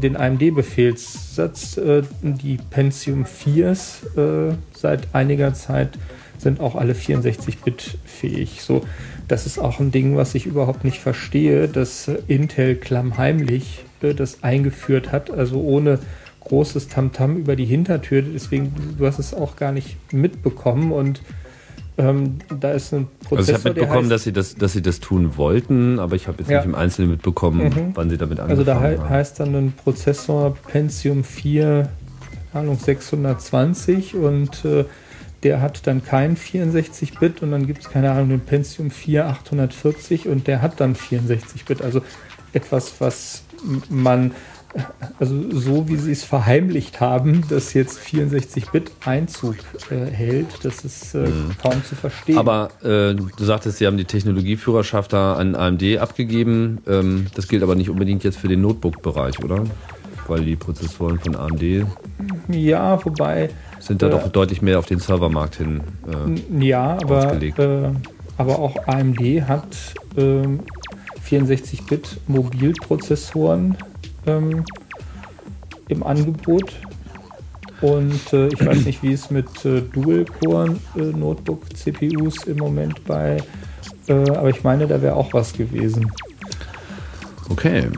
[0.00, 5.98] den AMD-Befehlssatz, äh, die Pentium 4s äh, seit einiger Zeit
[6.38, 8.62] sind auch alle 64-Bit fähig.
[8.62, 8.82] So,
[9.28, 14.42] das ist auch ein Ding, was ich überhaupt nicht verstehe, dass Intel klammheimlich äh, das
[14.42, 15.98] eingeführt hat, also ohne
[16.40, 18.22] großes Tamtam -Tam über die Hintertür.
[18.22, 21.22] Deswegen, du hast es auch gar nicht mitbekommen und
[21.98, 25.00] ähm, da ist ein Prozessor, Also ich habe mitbekommen, dass sie das, dass sie das
[25.00, 26.58] tun wollten, aber ich habe jetzt ja.
[26.58, 27.90] nicht im Einzelnen mitbekommen, mhm.
[27.94, 28.84] wann sie damit angefangen haben.
[28.84, 31.88] Also da he heißt dann ein Prozessor Pentium 4,
[32.54, 34.84] Ahnung 620 und äh,
[35.42, 40.28] der hat dann kein 64-Bit und dann gibt es keine Ahnung den Pentium 4 840
[40.28, 41.82] und der hat dann 64-Bit.
[41.82, 42.02] Also
[42.52, 43.42] etwas, was
[43.88, 44.32] man,
[45.18, 49.56] also so wie sie es verheimlicht haben, dass jetzt 64-Bit Einzug
[49.90, 51.50] äh, hält, das ist äh, mhm.
[51.60, 52.38] kaum zu verstehen.
[52.38, 56.78] Aber äh, du sagtest, sie haben die Technologieführerschaft da an AMD abgegeben.
[56.86, 59.64] Ähm, das gilt aber nicht unbedingt jetzt für den Notebook-Bereich, oder?
[60.26, 61.86] Weil die Prozessoren von AMD.
[62.48, 63.50] Ja, wobei.
[63.80, 65.82] Sind da doch äh, deutlich mehr auf den Servermarkt hin.
[66.08, 67.90] Äh, ja, aber, äh,
[68.38, 69.66] aber auch AMD hat
[70.16, 70.60] ähm,
[71.28, 73.76] 64-Bit Mobilprozessoren
[74.26, 74.64] ähm,
[75.88, 76.72] im Angebot.
[77.80, 83.38] Und äh, ich weiß nicht, wie es mit äh, Dual-Core-Notebook-CPUs im Moment bei,
[84.06, 86.12] äh, aber ich meine, da wäre auch was gewesen.
[87.48, 87.88] Okay.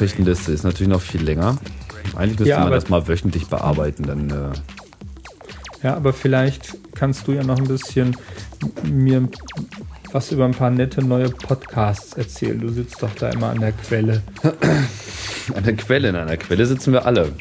[0.00, 1.58] Nachrichtenliste ist natürlich noch viel länger.
[2.16, 4.52] Eigentlich müsste Ja, man das mal wöchentlich bearbeiten, dann äh,
[5.82, 8.16] Ja, aber vielleicht kannst du ja noch ein bisschen
[8.82, 9.28] mir
[10.12, 12.58] was über ein paar nette neue Podcasts erzählen.
[12.58, 14.22] Du sitzt doch da immer an der Quelle.
[15.54, 17.32] an der Quelle, in einer Quelle sitzen wir alle.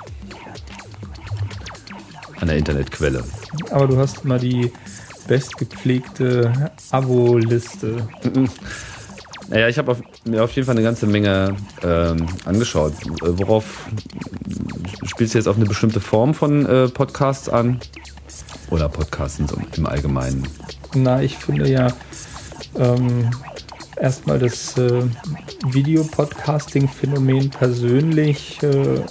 [2.41, 3.23] An der Internetquelle.
[3.71, 4.69] Aber du hast immer die
[5.29, 8.05] bestgepflegte Abo-Liste.
[9.49, 12.93] Naja, ich habe mir auf jeden Fall eine ganze Menge ähm, angeschaut.
[13.23, 13.88] Äh, Worauf
[15.03, 17.79] spielst du jetzt auf eine bestimmte Form von äh, Podcasts an?
[18.69, 20.47] Oder Podcasts im, im Allgemeinen?
[20.93, 21.88] Na, ich finde ja
[22.75, 23.31] ähm,
[23.99, 25.01] erstmal das äh,
[25.65, 29.01] Videopodcasting-Phänomen persönlich äh,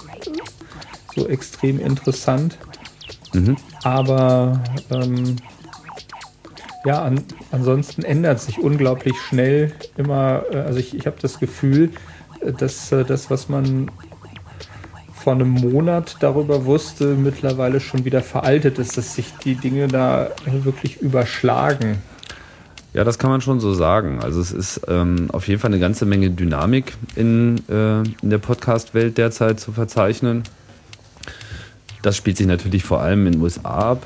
[1.15, 2.57] so extrem interessant.
[3.33, 3.57] Mhm.
[3.83, 5.35] Aber ähm,
[6.85, 10.43] ja, an, ansonsten ändert sich unglaublich schnell immer.
[10.51, 11.91] Äh, also ich, ich habe das Gefühl,
[12.41, 13.91] äh, dass äh, das, was man
[15.13, 20.29] vor einem Monat darüber wusste, mittlerweile schon wieder veraltet ist, dass sich die Dinge da
[20.45, 22.01] wirklich überschlagen.
[22.93, 24.19] Ja, das kann man schon so sagen.
[24.23, 28.39] Also es ist ähm, auf jeden Fall eine ganze Menge Dynamik in, äh, in der
[28.39, 30.43] Podcast-Welt derzeit zu verzeichnen.
[32.01, 34.03] Das spielt sich natürlich vor allem in den USA ab.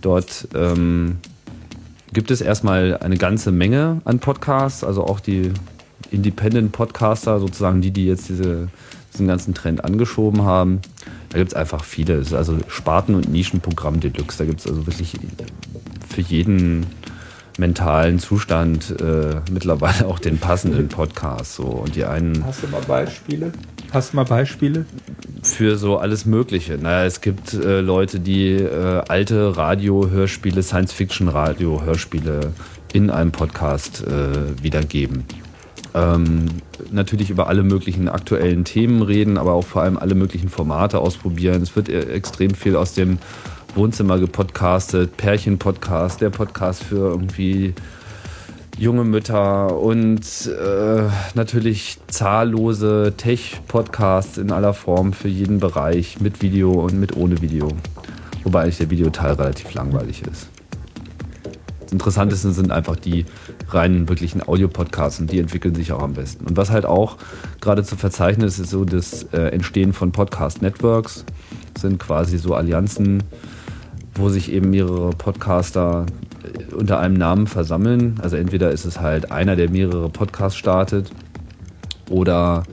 [0.00, 1.18] Dort ähm,
[2.12, 5.52] gibt es erstmal eine ganze Menge an Podcasts, also auch die
[6.10, 8.68] Independent Podcaster, sozusagen die, die jetzt diese,
[9.12, 10.80] diesen ganzen Trend angeschoben haben.
[11.30, 12.14] Da gibt es einfach viele.
[12.14, 14.38] Es ist also Sparten- und Nischenprogramm Deluxe.
[14.38, 15.14] Da gibt es also wirklich
[16.08, 16.86] für jeden
[17.58, 21.54] mentalen Zustand äh, mittlerweile auch den passenden Podcast.
[21.54, 21.64] So.
[21.64, 23.52] Und die einen Hast du mal Beispiele?
[23.92, 24.86] Hast du mal Beispiele?
[25.52, 26.78] Für so alles Mögliche.
[26.78, 32.52] Naja, es gibt äh, Leute, die äh, alte Radio-Hörspiele, Science-Fiction-Radio-Hörspiele
[32.92, 35.24] in einem Podcast äh, wiedergeben.
[35.94, 36.46] Ähm,
[36.90, 41.62] natürlich über alle möglichen aktuellen Themen reden, aber auch vor allem alle möglichen Formate ausprobieren.
[41.62, 43.18] Es wird äh, extrem viel aus dem
[43.74, 47.74] Wohnzimmer gepodcastet, Pärchen-Podcast, der Podcast für irgendwie
[48.78, 51.02] junge Mütter und äh,
[51.34, 57.68] natürlich zahllose Tech-Podcasts in aller Form für jeden Bereich, mit Video und mit ohne Video.
[58.44, 60.48] Wobei eigentlich der Videoteil relativ langweilig ist.
[61.82, 63.26] Das Interessanteste sind einfach die
[63.68, 66.46] reinen wirklichen Audio-Podcasts und die entwickeln sich auch am besten.
[66.46, 67.18] Und was halt auch
[67.60, 71.24] gerade zu verzeichnen ist, ist so das äh, Entstehen von Podcast-Networks.
[71.78, 73.22] Sind quasi so Allianzen,
[74.14, 76.06] wo sich eben mehrere Podcaster
[76.76, 78.18] unter einem Namen versammeln.
[78.22, 81.10] Also entweder ist es halt einer, der mehrere Podcasts startet
[82.08, 82.64] oder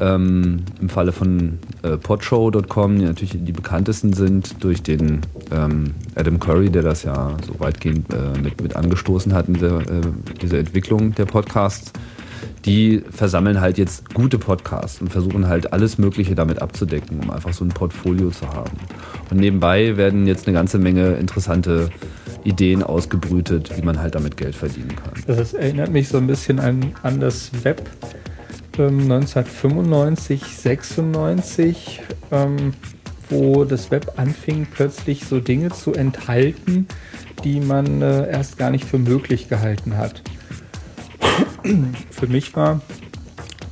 [0.00, 5.20] ähm, im Falle von äh, podshow.com, die natürlich die bekanntesten sind, durch den
[5.52, 10.00] ähm, Adam Curry, der das ja so weitgehend äh, mit, mit angestoßen hat in äh,
[10.40, 11.92] dieser Entwicklung der Podcasts.
[12.64, 17.52] Die versammeln halt jetzt gute Podcasts und versuchen halt alles Mögliche damit abzudecken, um einfach
[17.52, 18.76] so ein Portfolio zu haben.
[19.30, 21.90] Und nebenbei werden jetzt eine ganze Menge interessante
[22.44, 25.12] Ideen ausgebrütet, wie man halt damit Geld verdienen kann.
[25.26, 27.82] Das erinnert mich so ein bisschen an, an das Web
[28.78, 32.00] ähm, 1995, 96,
[32.32, 32.74] ähm,
[33.28, 36.86] wo das Web anfing, plötzlich so Dinge zu enthalten,
[37.44, 40.22] die man äh, erst gar nicht für möglich gehalten hat.
[42.10, 42.80] für mich war,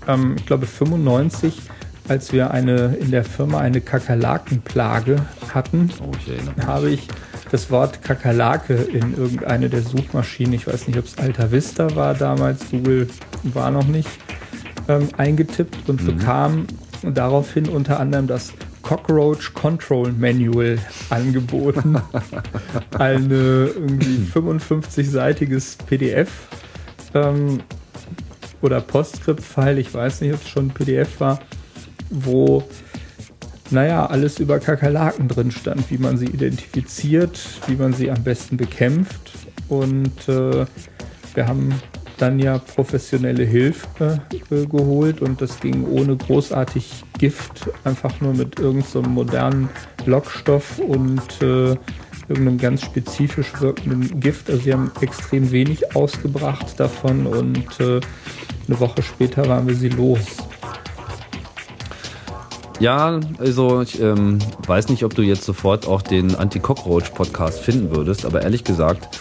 [0.06, 1.60] ähm, ich glaube, 95,
[2.08, 5.16] als wir eine in der Firma eine Kakerlakenplage
[5.52, 7.08] hatten, Oh, ich habe ich
[7.50, 12.14] das Wort Kakerlake in irgendeine der Suchmaschinen, ich weiß nicht, ob es Alta Vista war
[12.14, 13.08] damals, Google
[13.42, 14.08] war noch nicht,
[14.88, 16.66] ähm, eingetippt und bekam
[17.02, 20.78] daraufhin unter anderem das Cockroach Control Manual
[21.10, 21.96] angeboten.
[22.98, 26.30] Eine irgendwie 55-seitiges PDF
[27.14, 27.60] ähm,
[28.62, 31.40] oder Postscript-File, ich weiß nicht, ob es schon ein PDF war,
[32.10, 32.64] wo
[33.70, 38.56] naja, alles über Kakerlaken drin stand, wie man sie identifiziert, wie man sie am besten
[38.56, 39.32] bekämpft.
[39.68, 40.66] Und äh,
[41.34, 41.74] wir haben
[42.18, 48.58] dann ja professionelle Hilfe äh, geholt und das ging ohne großartig Gift, einfach nur mit
[48.58, 49.68] irgendeinem so modernen
[50.06, 51.76] Lockstoff und äh,
[52.28, 54.50] irgendeinem ganz spezifisch wirkenden Gift.
[54.50, 58.00] Also sie haben extrem wenig ausgebracht davon und äh,
[58.66, 60.47] eine Woche später waren wir sie los.
[62.80, 68.24] Ja, also ich ähm, weiß nicht, ob du jetzt sofort auch den Anti-Cockroach-Podcast finden würdest,
[68.24, 69.18] aber ehrlich gesagt,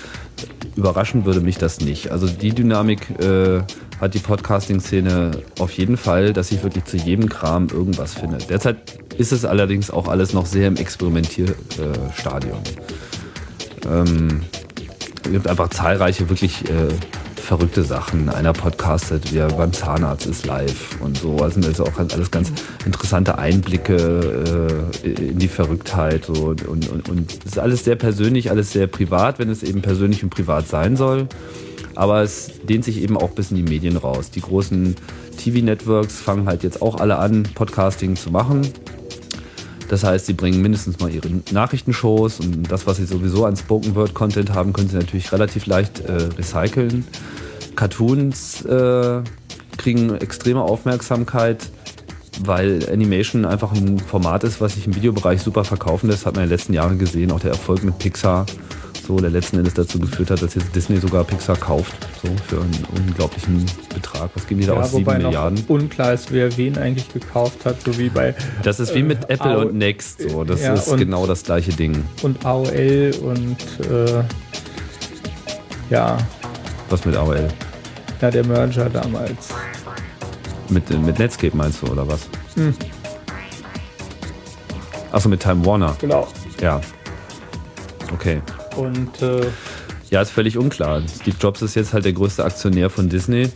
[0.75, 2.11] überraschen würde mich das nicht.
[2.11, 3.61] Also die Dynamik äh,
[3.99, 8.37] hat die Podcasting-Szene auf jeden Fall, dass ich wirklich zu jedem Kram irgendwas finde.
[8.37, 8.77] Derzeit
[9.17, 12.59] ist es allerdings auch alles noch sehr im Experimentierstadium.
[13.89, 14.43] Ähm,
[15.23, 16.89] es gibt einfach zahlreiche wirklich äh,
[17.47, 18.27] verrückte Sachen.
[18.27, 21.31] Einer podcastet, wie er beim Zahnarzt ist live und so.
[21.31, 22.51] Also das sind also auch alles ganz
[22.85, 26.25] interessante Einblicke äh, in die Verrücktheit.
[26.25, 26.49] So.
[26.49, 30.23] Und, und, und es ist alles sehr persönlich, alles sehr privat, wenn es eben persönlich
[30.23, 31.27] und privat sein soll.
[31.95, 34.29] Aber es dehnt sich eben auch bis in die Medien raus.
[34.29, 34.97] Die großen
[35.37, 38.67] TV-Networks fangen halt jetzt auch alle an, Podcasting zu machen.
[39.89, 43.95] Das heißt, sie bringen mindestens mal ihre Nachrichtenshows und das, was sie sowieso an Spoken
[43.95, 47.05] Word Content haben, können sie natürlich relativ leicht äh, recyceln.
[47.75, 49.21] Cartoons äh,
[49.77, 51.69] kriegen extreme Aufmerksamkeit,
[52.43, 56.25] weil Animation einfach ein Format ist, was sich im Videobereich super verkaufen lässt.
[56.25, 58.45] Hat man in den letzten Jahren gesehen, auch der Erfolg mit Pixar
[59.07, 62.61] so, der letzten Endes dazu geführt hat, dass jetzt Disney sogar Pixar kauft, so für
[62.61, 64.29] einen unglaublichen Betrag.
[64.35, 64.91] Was geben die da Ja, aus?
[64.93, 65.63] wobei Sieben noch Milliarden?
[65.67, 69.33] unklar ist, wer wen eigentlich gekauft hat, so wie bei Das ist wie mit äh,
[69.33, 70.43] Apple AOL und Next, so.
[70.43, 72.03] Das Ja, ist genau das gleiche Ding.
[72.21, 73.57] und AOL und
[73.89, 74.23] äh,
[75.89, 76.17] ja,
[76.89, 77.47] Was mit AOL?
[78.21, 79.49] ja, der Merger damals.
[80.69, 82.27] Mit, mit Netscape meinst du, oder was?
[82.55, 82.73] Hm.
[85.11, 85.95] Achso, mit Time Warner.
[86.01, 86.27] Genau.
[86.61, 86.81] Ja.
[88.13, 88.41] Okay.
[88.77, 89.47] Und äh,
[90.09, 91.01] Ja, ist völlig unklar.
[91.21, 93.49] Steve Jobs ist jetzt halt der größte Aktionär von Disney.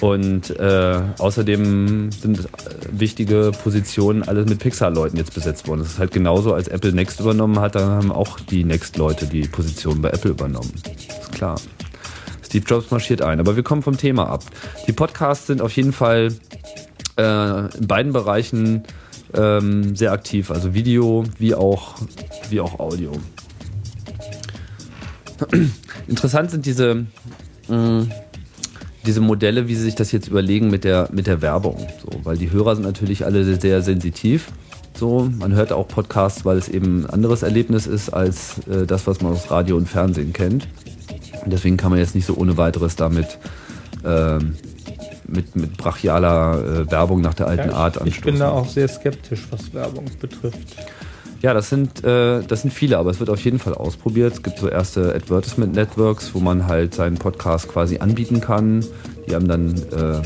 [0.00, 2.44] Und äh, außerdem sind äh,
[2.90, 5.80] wichtige Positionen alles mit Pixar-Leuten jetzt besetzt worden.
[5.80, 9.42] Das ist halt genauso, als Apple Next übernommen hat, dann haben auch die Next-Leute die
[9.48, 10.72] Position bei Apple übernommen.
[10.96, 11.60] Ist klar.
[12.44, 13.40] Steve Jobs marschiert ein.
[13.40, 14.44] Aber wir kommen vom Thema ab.
[14.86, 16.34] Die Podcasts sind auf jeden Fall
[17.16, 18.84] äh, in beiden Bereichen
[19.34, 20.50] ähm, sehr aktiv.
[20.50, 21.96] Also Video wie auch,
[22.50, 23.12] wie auch Audio.
[26.08, 27.06] Interessant sind diese,
[27.68, 28.06] mh,
[29.06, 31.86] diese Modelle, wie sie sich das jetzt überlegen mit der, mit der Werbung.
[32.02, 34.48] So, weil die Hörer sind natürlich alle sehr sensitiv.
[34.96, 39.06] So, man hört auch Podcasts, weil es eben ein anderes Erlebnis ist als äh, das,
[39.06, 40.68] was man aus Radio und Fernsehen kennt.
[41.44, 43.38] Und deswegen kann man jetzt nicht so ohne weiteres damit
[44.04, 44.54] ähm,
[45.26, 48.18] mit, mit brachialer äh, Werbung nach der alten ja, Art ich, anstoßen.
[48.18, 50.76] ich bin da auch sehr skeptisch, was Werbung betrifft.
[51.44, 54.32] Ja, das sind, äh, das sind viele, aber es wird auf jeden Fall ausprobiert.
[54.32, 58.82] Es gibt so erste Advertisement Networks, wo man halt seinen Podcast quasi anbieten kann.
[59.28, 60.22] Die haben dann äh,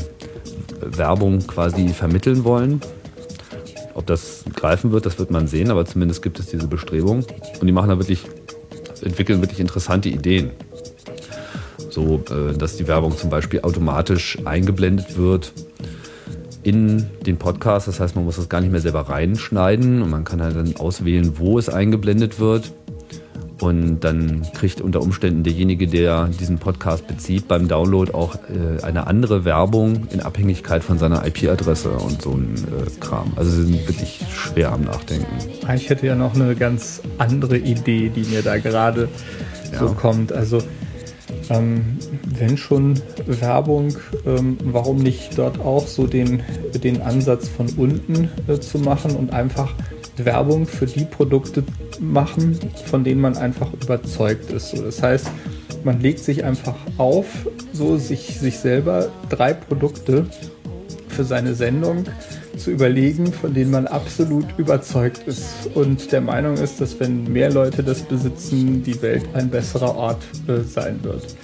[0.97, 2.79] Werbung quasi vermitteln wollen.
[3.95, 7.25] Ob das greifen wird, das wird man sehen, aber zumindest gibt es diese Bestrebung.
[7.59, 8.23] Und die machen da wirklich,
[9.01, 10.51] entwickeln wirklich interessante Ideen.
[11.89, 15.51] So, äh, dass die Werbung zum Beispiel automatisch eingeblendet wird
[16.63, 17.87] in den Podcast.
[17.87, 20.75] Das heißt, man muss das gar nicht mehr selber reinschneiden und man kann halt dann
[20.75, 22.71] auswählen, wo es eingeblendet wird.
[23.61, 29.05] Und dann kriegt unter Umständen derjenige, der diesen Podcast bezieht, beim Download auch äh, eine
[29.07, 33.33] andere Werbung in Abhängigkeit von seiner IP-Adresse und so ein äh, Kram.
[33.35, 35.27] Also sie sind wirklich schwer am Nachdenken.
[35.75, 39.09] Ich hätte ja noch eine ganz andere Idee, die mir da gerade
[39.77, 39.91] so Ja.
[39.91, 40.31] kommt.
[40.31, 40.63] Also
[41.49, 41.97] ähm,
[42.37, 43.95] wenn schon Werbung,
[44.25, 46.43] ähm, warum nicht dort auch so den,
[46.83, 49.73] den Ansatz von unten äh, zu machen und einfach
[50.17, 51.63] Werbung für die Produkte
[51.99, 54.71] machen, von denen man einfach überzeugt ist.
[54.71, 55.27] So, das heißt,
[55.83, 57.25] man legt sich einfach auf,
[57.73, 60.25] so sich, sich selber drei Produkte
[61.07, 62.05] für seine Sendung
[62.59, 67.51] zu überlegen, von denen man absolut überzeugt ist und der Meinung ist, dass wenn mehr
[67.51, 71.35] Leute das besitzen, die Welt ein besserer Ort äh, sein wird.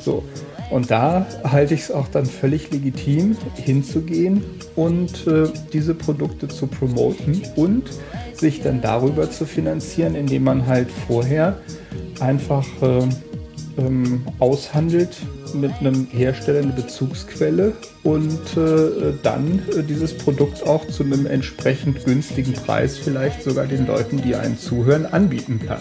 [0.00, 0.24] So.
[0.70, 4.42] Und da halte ich es auch dann völlig legitim, hinzugehen
[4.74, 7.84] und äh, diese Produkte zu promoten und
[8.34, 11.58] sich dann darüber zu finanzieren, indem man halt vorher
[12.20, 13.06] einfach äh,
[13.78, 15.16] ähm, aushandelt
[15.54, 17.72] mit einem Hersteller eine Bezugsquelle
[18.02, 23.86] und äh, dann äh, dieses Produkt auch zu einem entsprechend günstigen Preis vielleicht sogar den
[23.86, 25.80] Leuten, die einen zuhören, anbieten kann.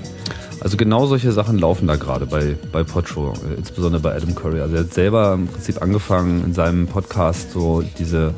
[0.59, 4.61] Also genau solche Sachen laufen da gerade bei, bei Podshow, äh, insbesondere bei Adam Curry.
[4.61, 8.33] Also er hat selber im Prinzip angefangen, in seinem Podcast so diese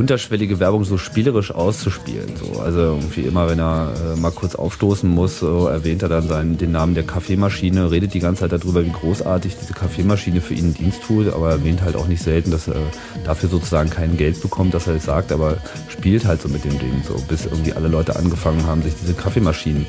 [0.00, 2.30] unterschwellige Werbung so spielerisch auszuspielen.
[2.34, 2.58] So.
[2.58, 6.56] Also irgendwie immer, wenn er äh, mal kurz aufstoßen muss, so erwähnt er dann seinen,
[6.56, 10.72] den Namen der Kaffeemaschine, redet die ganze Zeit darüber, wie großartig diese Kaffeemaschine für ihn
[10.72, 12.80] Dienst tut, aber erwähnt halt auch nicht selten, dass er
[13.24, 16.78] dafür sozusagen kein Geld bekommt, dass er es sagt, aber spielt halt so mit dem
[16.78, 19.84] Ding so, bis irgendwie alle Leute angefangen haben, sich diese Kaffeemaschinen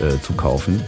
[0.00, 0.82] äh, zu kaufen.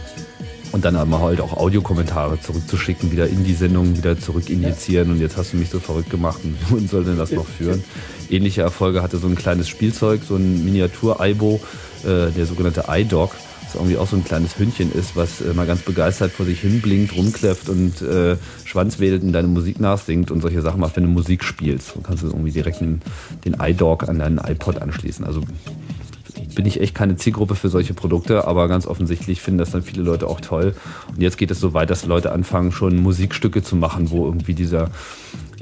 [0.75, 5.09] Und dann aber halt auch Audiokommentare zurückzuschicken, wieder in die Sendung, wieder zurück injizieren.
[5.09, 6.41] Und jetzt hast du mich so verrückt gemacht.
[6.43, 7.81] Und wohin soll denn das noch führen?
[8.29, 11.61] Ähnliche Erfolge hatte so ein kleines Spielzeug, so ein Miniatur-Aibo,
[12.03, 13.31] äh, der sogenannte iDog.
[13.63, 16.59] Das irgendwie auch so ein kleines Hündchen ist, was äh, mal ganz begeistert vor sich
[16.59, 20.97] hin blinkt, rumkläfft und äh, Schwanz wedelt und deine Musik nachsingt und solche Sachen macht,
[20.97, 21.95] wenn du Musik spielst.
[21.95, 23.01] Dann kannst du irgendwie direkt den,
[23.45, 25.23] den iDog an deinen iPod anschließen.
[25.23, 25.39] Also
[26.55, 30.01] bin ich echt keine Zielgruppe für solche Produkte, aber ganz offensichtlich finden das dann viele
[30.01, 30.73] Leute auch toll.
[31.13, 34.53] Und jetzt geht es so weit, dass Leute anfangen, schon Musikstücke zu machen, wo irgendwie
[34.53, 34.89] dieser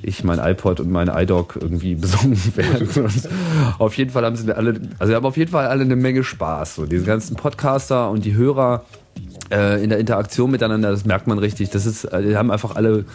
[0.03, 2.89] ich, mein iPod und mein iDoc irgendwie besungen werden.
[3.03, 3.29] Und
[3.79, 6.23] auf jeden Fall haben sie alle, also sie haben auf jeden Fall alle eine Menge
[6.23, 6.75] Spaß.
[6.75, 8.85] So, diese ganzen Podcaster und die Hörer
[9.81, 11.69] in der Interaktion miteinander, das merkt man richtig.
[11.69, 13.05] Das ist, äh, die haben einfach alle,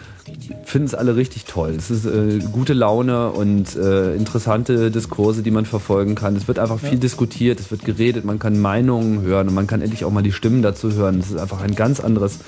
[0.63, 1.73] finden es alle richtig toll.
[1.77, 6.35] Es ist äh, gute Laune und äh, interessante Diskurse, die man verfolgen kann.
[6.37, 9.81] Es wird einfach viel diskutiert, es wird geredet, man kann Meinungen hören und man kann
[9.81, 11.19] endlich auch mal die Stimmen dazu hören.
[11.19, 12.39] Es ist einfach ein ganz anderes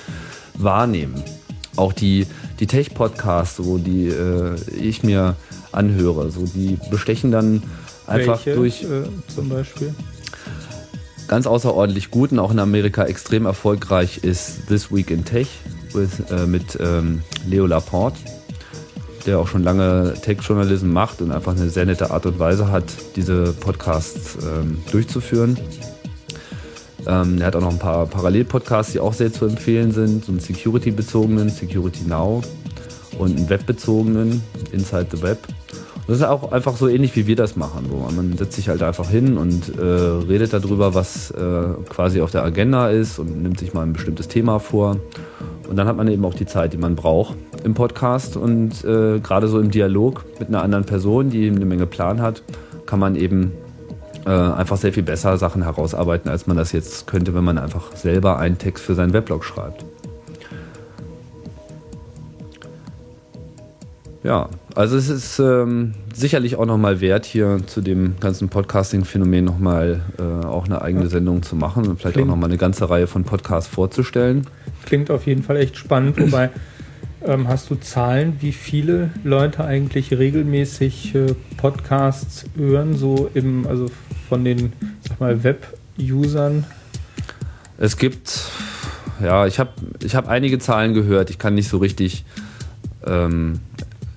[0.54, 1.22] Wahrnehmen.
[1.76, 2.26] Auch die,
[2.60, 5.36] die Tech-Podcasts, so, die äh, ich mir
[5.70, 7.62] anhöre, so, die bestechen dann
[8.06, 9.02] einfach Welche, durch äh,
[9.34, 9.94] zum Beispiel?
[11.28, 15.48] Ganz außerordentlich gut und auch in Amerika extrem erfolgreich ist This Week in Tech
[15.92, 18.18] with, äh, mit ähm, Leo Laporte,
[19.26, 22.84] der auch schon lange Tech-Journalism macht und einfach eine sehr nette Art und Weise hat,
[23.16, 25.58] diese Podcasts ähm, durchzuführen.
[27.06, 30.32] Ähm, er hat auch noch ein paar Parallel-Podcasts, die auch sehr zu empfehlen sind, so
[30.32, 32.42] einen Security-bezogenen, Security Now
[33.18, 34.42] und einen webbezogenen,
[34.72, 35.38] Inside the Web.
[36.06, 37.86] Das ist auch einfach so ähnlich, wie wir das machen.
[37.88, 37.96] So.
[38.14, 42.42] Man setzt sich halt einfach hin und äh, redet darüber, was äh, quasi auf der
[42.42, 44.96] Agenda ist und nimmt sich mal ein bestimmtes Thema vor.
[45.68, 48.36] Und dann hat man eben auch die Zeit, die man braucht im Podcast.
[48.36, 52.42] Und äh, gerade so im Dialog mit einer anderen Person, die eine Menge Plan hat,
[52.84, 53.52] kann man eben
[54.26, 57.94] äh, einfach sehr viel besser Sachen herausarbeiten, als man das jetzt könnte, wenn man einfach
[57.94, 59.84] selber einen Text für seinen Weblog schreibt.
[64.24, 70.02] Ja, also es ist ähm, sicherlich auch nochmal wert, hier zu dem ganzen Podcasting-Phänomen nochmal
[70.16, 73.08] äh, auch eine eigene Sendung zu machen und vielleicht Klingt- auch nochmal eine ganze Reihe
[73.08, 74.46] von Podcasts vorzustellen.
[74.86, 76.50] Klingt auf jeden Fall echt spannend, wobei
[77.24, 83.86] ähm, hast du Zahlen, wie viele Leute eigentlich regelmäßig äh, Podcasts hören, so im, also
[84.28, 86.64] von den, sag mal, Web-Usern?
[87.76, 88.44] Es gibt,
[89.20, 89.70] ja, ich habe
[90.04, 92.24] ich hab einige Zahlen gehört, ich kann nicht so richtig,
[93.04, 93.58] ähm,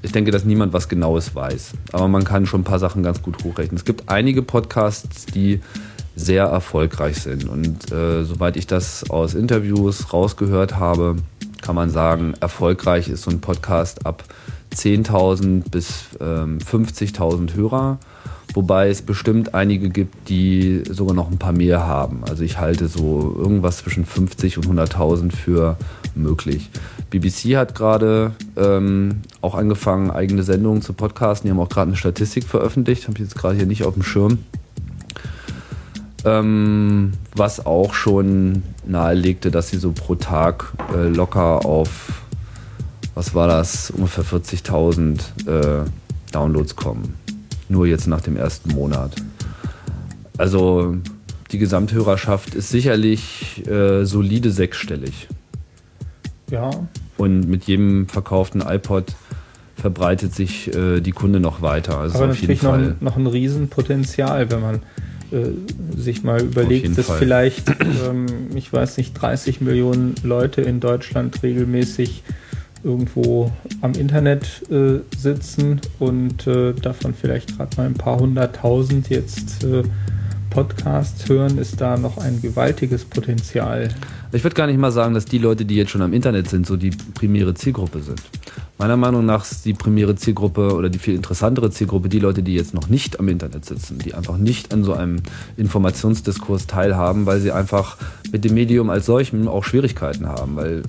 [0.05, 3.21] ich denke, dass niemand was Genaues weiß, aber man kann schon ein paar Sachen ganz
[3.21, 3.75] gut hochrechnen.
[3.75, 5.61] Es gibt einige Podcasts, die
[6.15, 11.17] sehr erfolgreich sind und äh, soweit ich das aus Interviews rausgehört habe,
[11.61, 14.23] kann man sagen, erfolgreich ist so ein Podcast ab
[14.75, 17.97] 10.000 bis ähm, 50.000 Hörer.
[18.53, 22.23] Wobei es bestimmt einige gibt, die sogar noch ein paar mehr haben.
[22.23, 25.77] Also ich halte so irgendwas zwischen 50 und 100.000 für
[26.15, 26.69] möglich.
[27.09, 31.47] BBC hat gerade ähm, auch angefangen, eigene Sendungen zu podcasten.
[31.47, 34.03] Die haben auch gerade eine Statistik veröffentlicht, habe ich jetzt gerade hier nicht auf dem
[34.03, 34.39] Schirm.
[36.23, 42.23] Ähm, was auch schon nahelegte, dass sie so pro Tag äh, locker auf,
[43.13, 45.85] was war das, ungefähr 40.000 äh,
[46.31, 47.13] Downloads kommen.
[47.69, 49.15] Nur jetzt nach dem ersten Monat.
[50.37, 50.97] Also
[51.51, 55.27] die Gesamthörerschaft ist sicherlich äh, solide sechsstellig.
[56.51, 56.69] Ja,
[57.17, 59.15] Und mit jedem verkauften iPod
[59.75, 61.97] verbreitet sich äh, die Kunde noch weiter.
[61.99, 62.83] Also aber natürlich noch, Fall.
[62.83, 64.75] ein- noch ein Riesenpotenzial, wenn man
[65.31, 67.17] äh, sich mal überlegt, dass Fall.
[67.17, 67.69] vielleicht,
[68.07, 72.23] ähm, ich weiß nicht, 30 Millionen Leute in Deutschland regelmäßig
[72.85, 79.63] irgendwo am Internet äh, sitzen und äh, davon vielleicht gerade mal ein paar hunderttausend jetzt
[79.63, 79.83] äh,
[80.51, 83.89] Podcasts hören, ist da noch ein gewaltiges Potenzial.
[84.31, 86.65] Ich würde gar nicht mal sagen, dass die Leute, die jetzt schon am Internet sind,
[86.65, 88.21] so die primäre Zielgruppe sind.
[88.77, 92.53] Meiner Meinung nach ist die primäre Zielgruppe oder die viel interessantere Zielgruppe die Leute, die
[92.53, 95.17] jetzt noch nicht am Internet sitzen, die einfach nicht an so einem
[95.55, 97.97] Informationsdiskurs teilhaben, weil sie einfach
[98.35, 100.81] mit dem Medium als solchem auch Schwierigkeiten haben, weil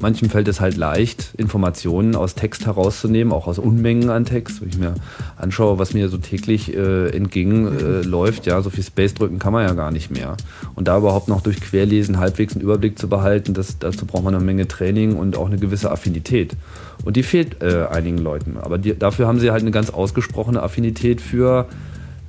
[0.00, 4.62] manchem fällt es halt leicht, Informationen aus Text herauszunehmen, auch aus Unmengen an Text.
[4.62, 4.94] Wenn ich mir
[5.36, 9.68] anschaue, was mir so täglich äh, entgegenläuft, äh, ja, so viel Space drücken kann man
[9.68, 10.38] ja gar nicht mehr.
[10.76, 14.34] Und da überhaupt noch durch Querlesen halbwegs einen Überblick zu behalten, das, dazu braucht man
[14.34, 16.56] eine Menge Training und auch eine gewisse Affinität.
[17.04, 18.56] Und die fehlt äh, einigen Leuten.
[18.56, 21.66] Aber die, dafür haben sie halt eine ganz ausgesprochene Affinität für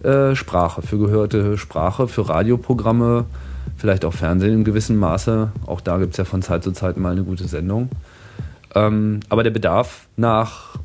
[0.04, 3.24] äh, Sprache, für gehörte Sprache, für Radioprogramme,
[3.78, 5.52] vielleicht auch Fernsehen im gewissen Maße.
[5.66, 7.90] Auch da gibt es ja von Zeit zu Zeit mal eine gute Sendung.
[8.74, 10.78] Ähm, aber der Bedarf nach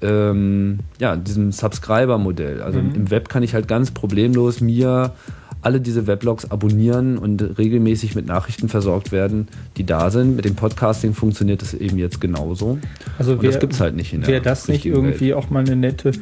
[0.00, 2.62] ähm, ja, diesem Subscriber-Modell.
[2.62, 2.94] Also Mhm.
[2.94, 5.12] im Web kann ich halt ganz problemlos mir
[5.60, 10.36] alle diese Weblogs abonnieren und regelmäßig mit Nachrichten versorgt werden, die da sind.
[10.36, 12.78] Mit dem Podcasting funktioniert das eben jetzt genauso.
[13.18, 15.74] Also Und das gibt's halt nicht in der Wäre das nicht irgendwie auch mal eine
[15.74, 16.12] nette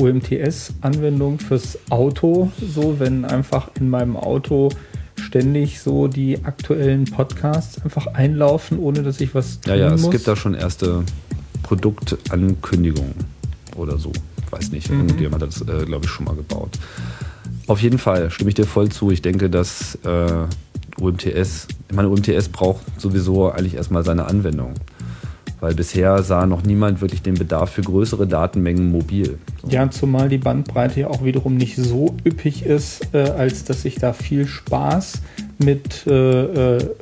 [0.00, 4.70] UMTS-Anwendung fürs Auto, so wenn einfach in meinem Auto
[5.18, 10.02] ständig so die aktuellen Podcasts einfach einlaufen, ohne dass ich was tun Ja, ja, es
[10.02, 10.10] muss?
[10.10, 11.02] gibt da schon erste
[11.62, 13.14] Produktankündigungen
[13.76, 14.12] oder so.
[14.50, 15.00] Weiß nicht, Mhm.
[15.00, 16.78] irgendjemand hat das, äh, glaube ich, schon mal gebaut.
[17.66, 19.10] Auf jeden Fall stimme ich dir voll zu.
[19.10, 20.46] Ich denke, dass äh,
[21.00, 24.74] UMTS, ich meine, UMTS braucht sowieso eigentlich erstmal seine Anwendung.
[25.60, 29.38] Weil bisher sah noch niemand wirklich den Bedarf für größere Datenmengen mobil.
[29.62, 29.68] So.
[29.68, 33.96] Ja, zumal die Bandbreite ja auch wiederum nicht so üppig ist, äh, als dass ich
[33.96, 35.22] da viel Spaß
[35.58, 36.94] mit äh, äh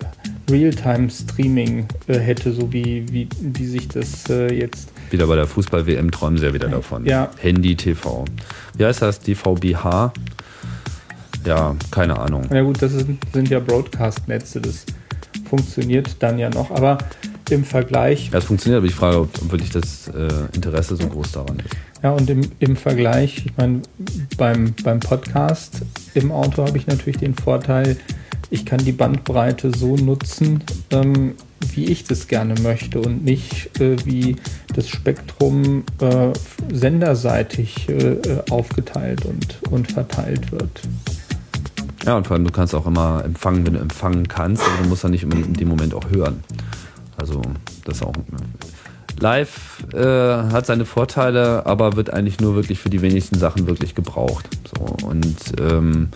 [0.51, 4.91] Realtime-Streaming äh, hätte, so wie, wie, wie sich das äh, jetzt.
[5.11, 7.07] Wieder bei der Fußball-WM träumen sie ja wieder davon.
[7.07, 7.31] Ja.
[7.39, 8.25] Handy TV.
[8.77, 9.21] Wie heißt das?
[9.21, 10.13] DVBH?
[11.47, 12.45] Ja, keine Ahnung.
[12.53, 14.61] Ja, gut, das sind, sind ja Broadcast-Netze.
[14.61, 14.85] Das
[15.49, 16.71] funktioniert dann ja noch.
[16.71, 16.99] Aber
[17.51, 18.31] im Vergleich.
[18.33, 21.77] Ja, es funktioniert, aber ich frage, ob wirklich das äh, Interesse so groß daran ist.
[22.03, 23.83] Ja, und im, im Vergleich, ich meine,
[24.37, 25.83] beim, beim Podcast
[26.15, 27.97] im Auto habe ich natürlich den Vorteil,
[28.51, 31.35] ich kann die Bandbreite so nutzen, ähm,
[31.73, 34.37] wie ich das gerne möchte und nicht äh, wie
[34.75, 36.31] das Spektrum äh,
[36.73, 38.19] senderseitig äh,
[38.51, 40.83] aufgeteilt und, und verteilt wird.
[42.05, 44.89] Ja, und vor allem, du kannst auch immer empfangen, wenn du empfangen kannst, aber du
[44.91, 46.45] musst dann nicht in dem Moment auch hören.
[47.25, 47.41] Also,
[47.87, 48.13] das auch.
[49.19, 53.95] Live äh, hat seine Vorteile, aber wird eigentlich nur wirklich für die wenigsten Sachen wirklich
[53.95, 54.47] gebraucht.
[54.77, 56.11] So, und ähm,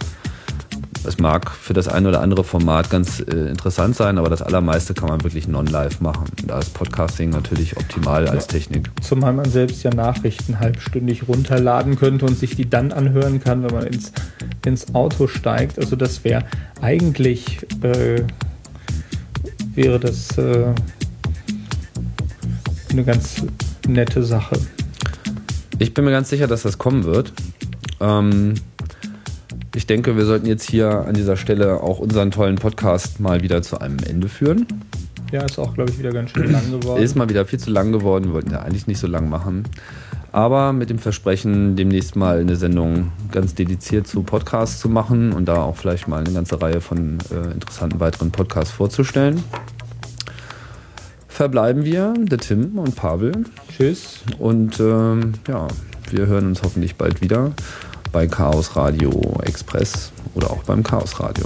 [1.06, 4.92] es mag für das eine oder andere Format ganz äh, interessant sein, aber das allermeiste
[4.92, 6.26] kann man wirklich non-live machen.
[6.46, 8.90] Da ist Podcasting natürlich optimal als Technik.
[9.00, 13.74] Zumal man selbst ja Nachrichten halbstündig runterladen könnte und sich die dann anhören kann, wenn
[13.74, 14.12] man ins,
[14.66, 15.78] ins Auto steigt.
[15.78, 16.44] Also das wäre
[16.82, 18.24] eigentlich äh,
[19.78, 20.74] wäre das äh,
[22.90, 23.42] eine ganz
[23.86, 24.56] nette Sache.
[25.78, 27.32] Ich bin mir ganz sicher, dass das kommen wird.
[28.00, 28.54] Ähm,
[29.74, 33.62] ich denke, wir sollten jetzt hier an dieser Stelle auch unseren tollen Podcast mal wieder
[33.62, 34.66] zu einem Ende führen.
[35.30, 37.02] Ja, ist auch, glaube ich, wieder ganz schön lang geworden.
[37.02, 38.24] Ist mal wieder viel zu lang geworden.
[38.26, 39.64] Wir wollten ja eigentlich nicht so lang machen.
[40.32, 45.46] Aber mit dem Versprechen, demnächst mal eine Sendung ganz dediziert zu Podcasts zu machen und
[45.46, 49.42] da auch vielleicht mal eine ganze Reihe von äh, interessanten weiteren Podcasts vorzustellen.
[51.38, 53.30] Verbleiben wir, der Tim und Pavel.
[53.70, 54.24] Tschüss.
[54.40, 55.68] Und ähm, ja,
[56.10, 57.52] wir hören uns hoffentlich bald wieder
[58.10, 61.44] bei Chaos Radio Express oder auch beim Chaos Radio.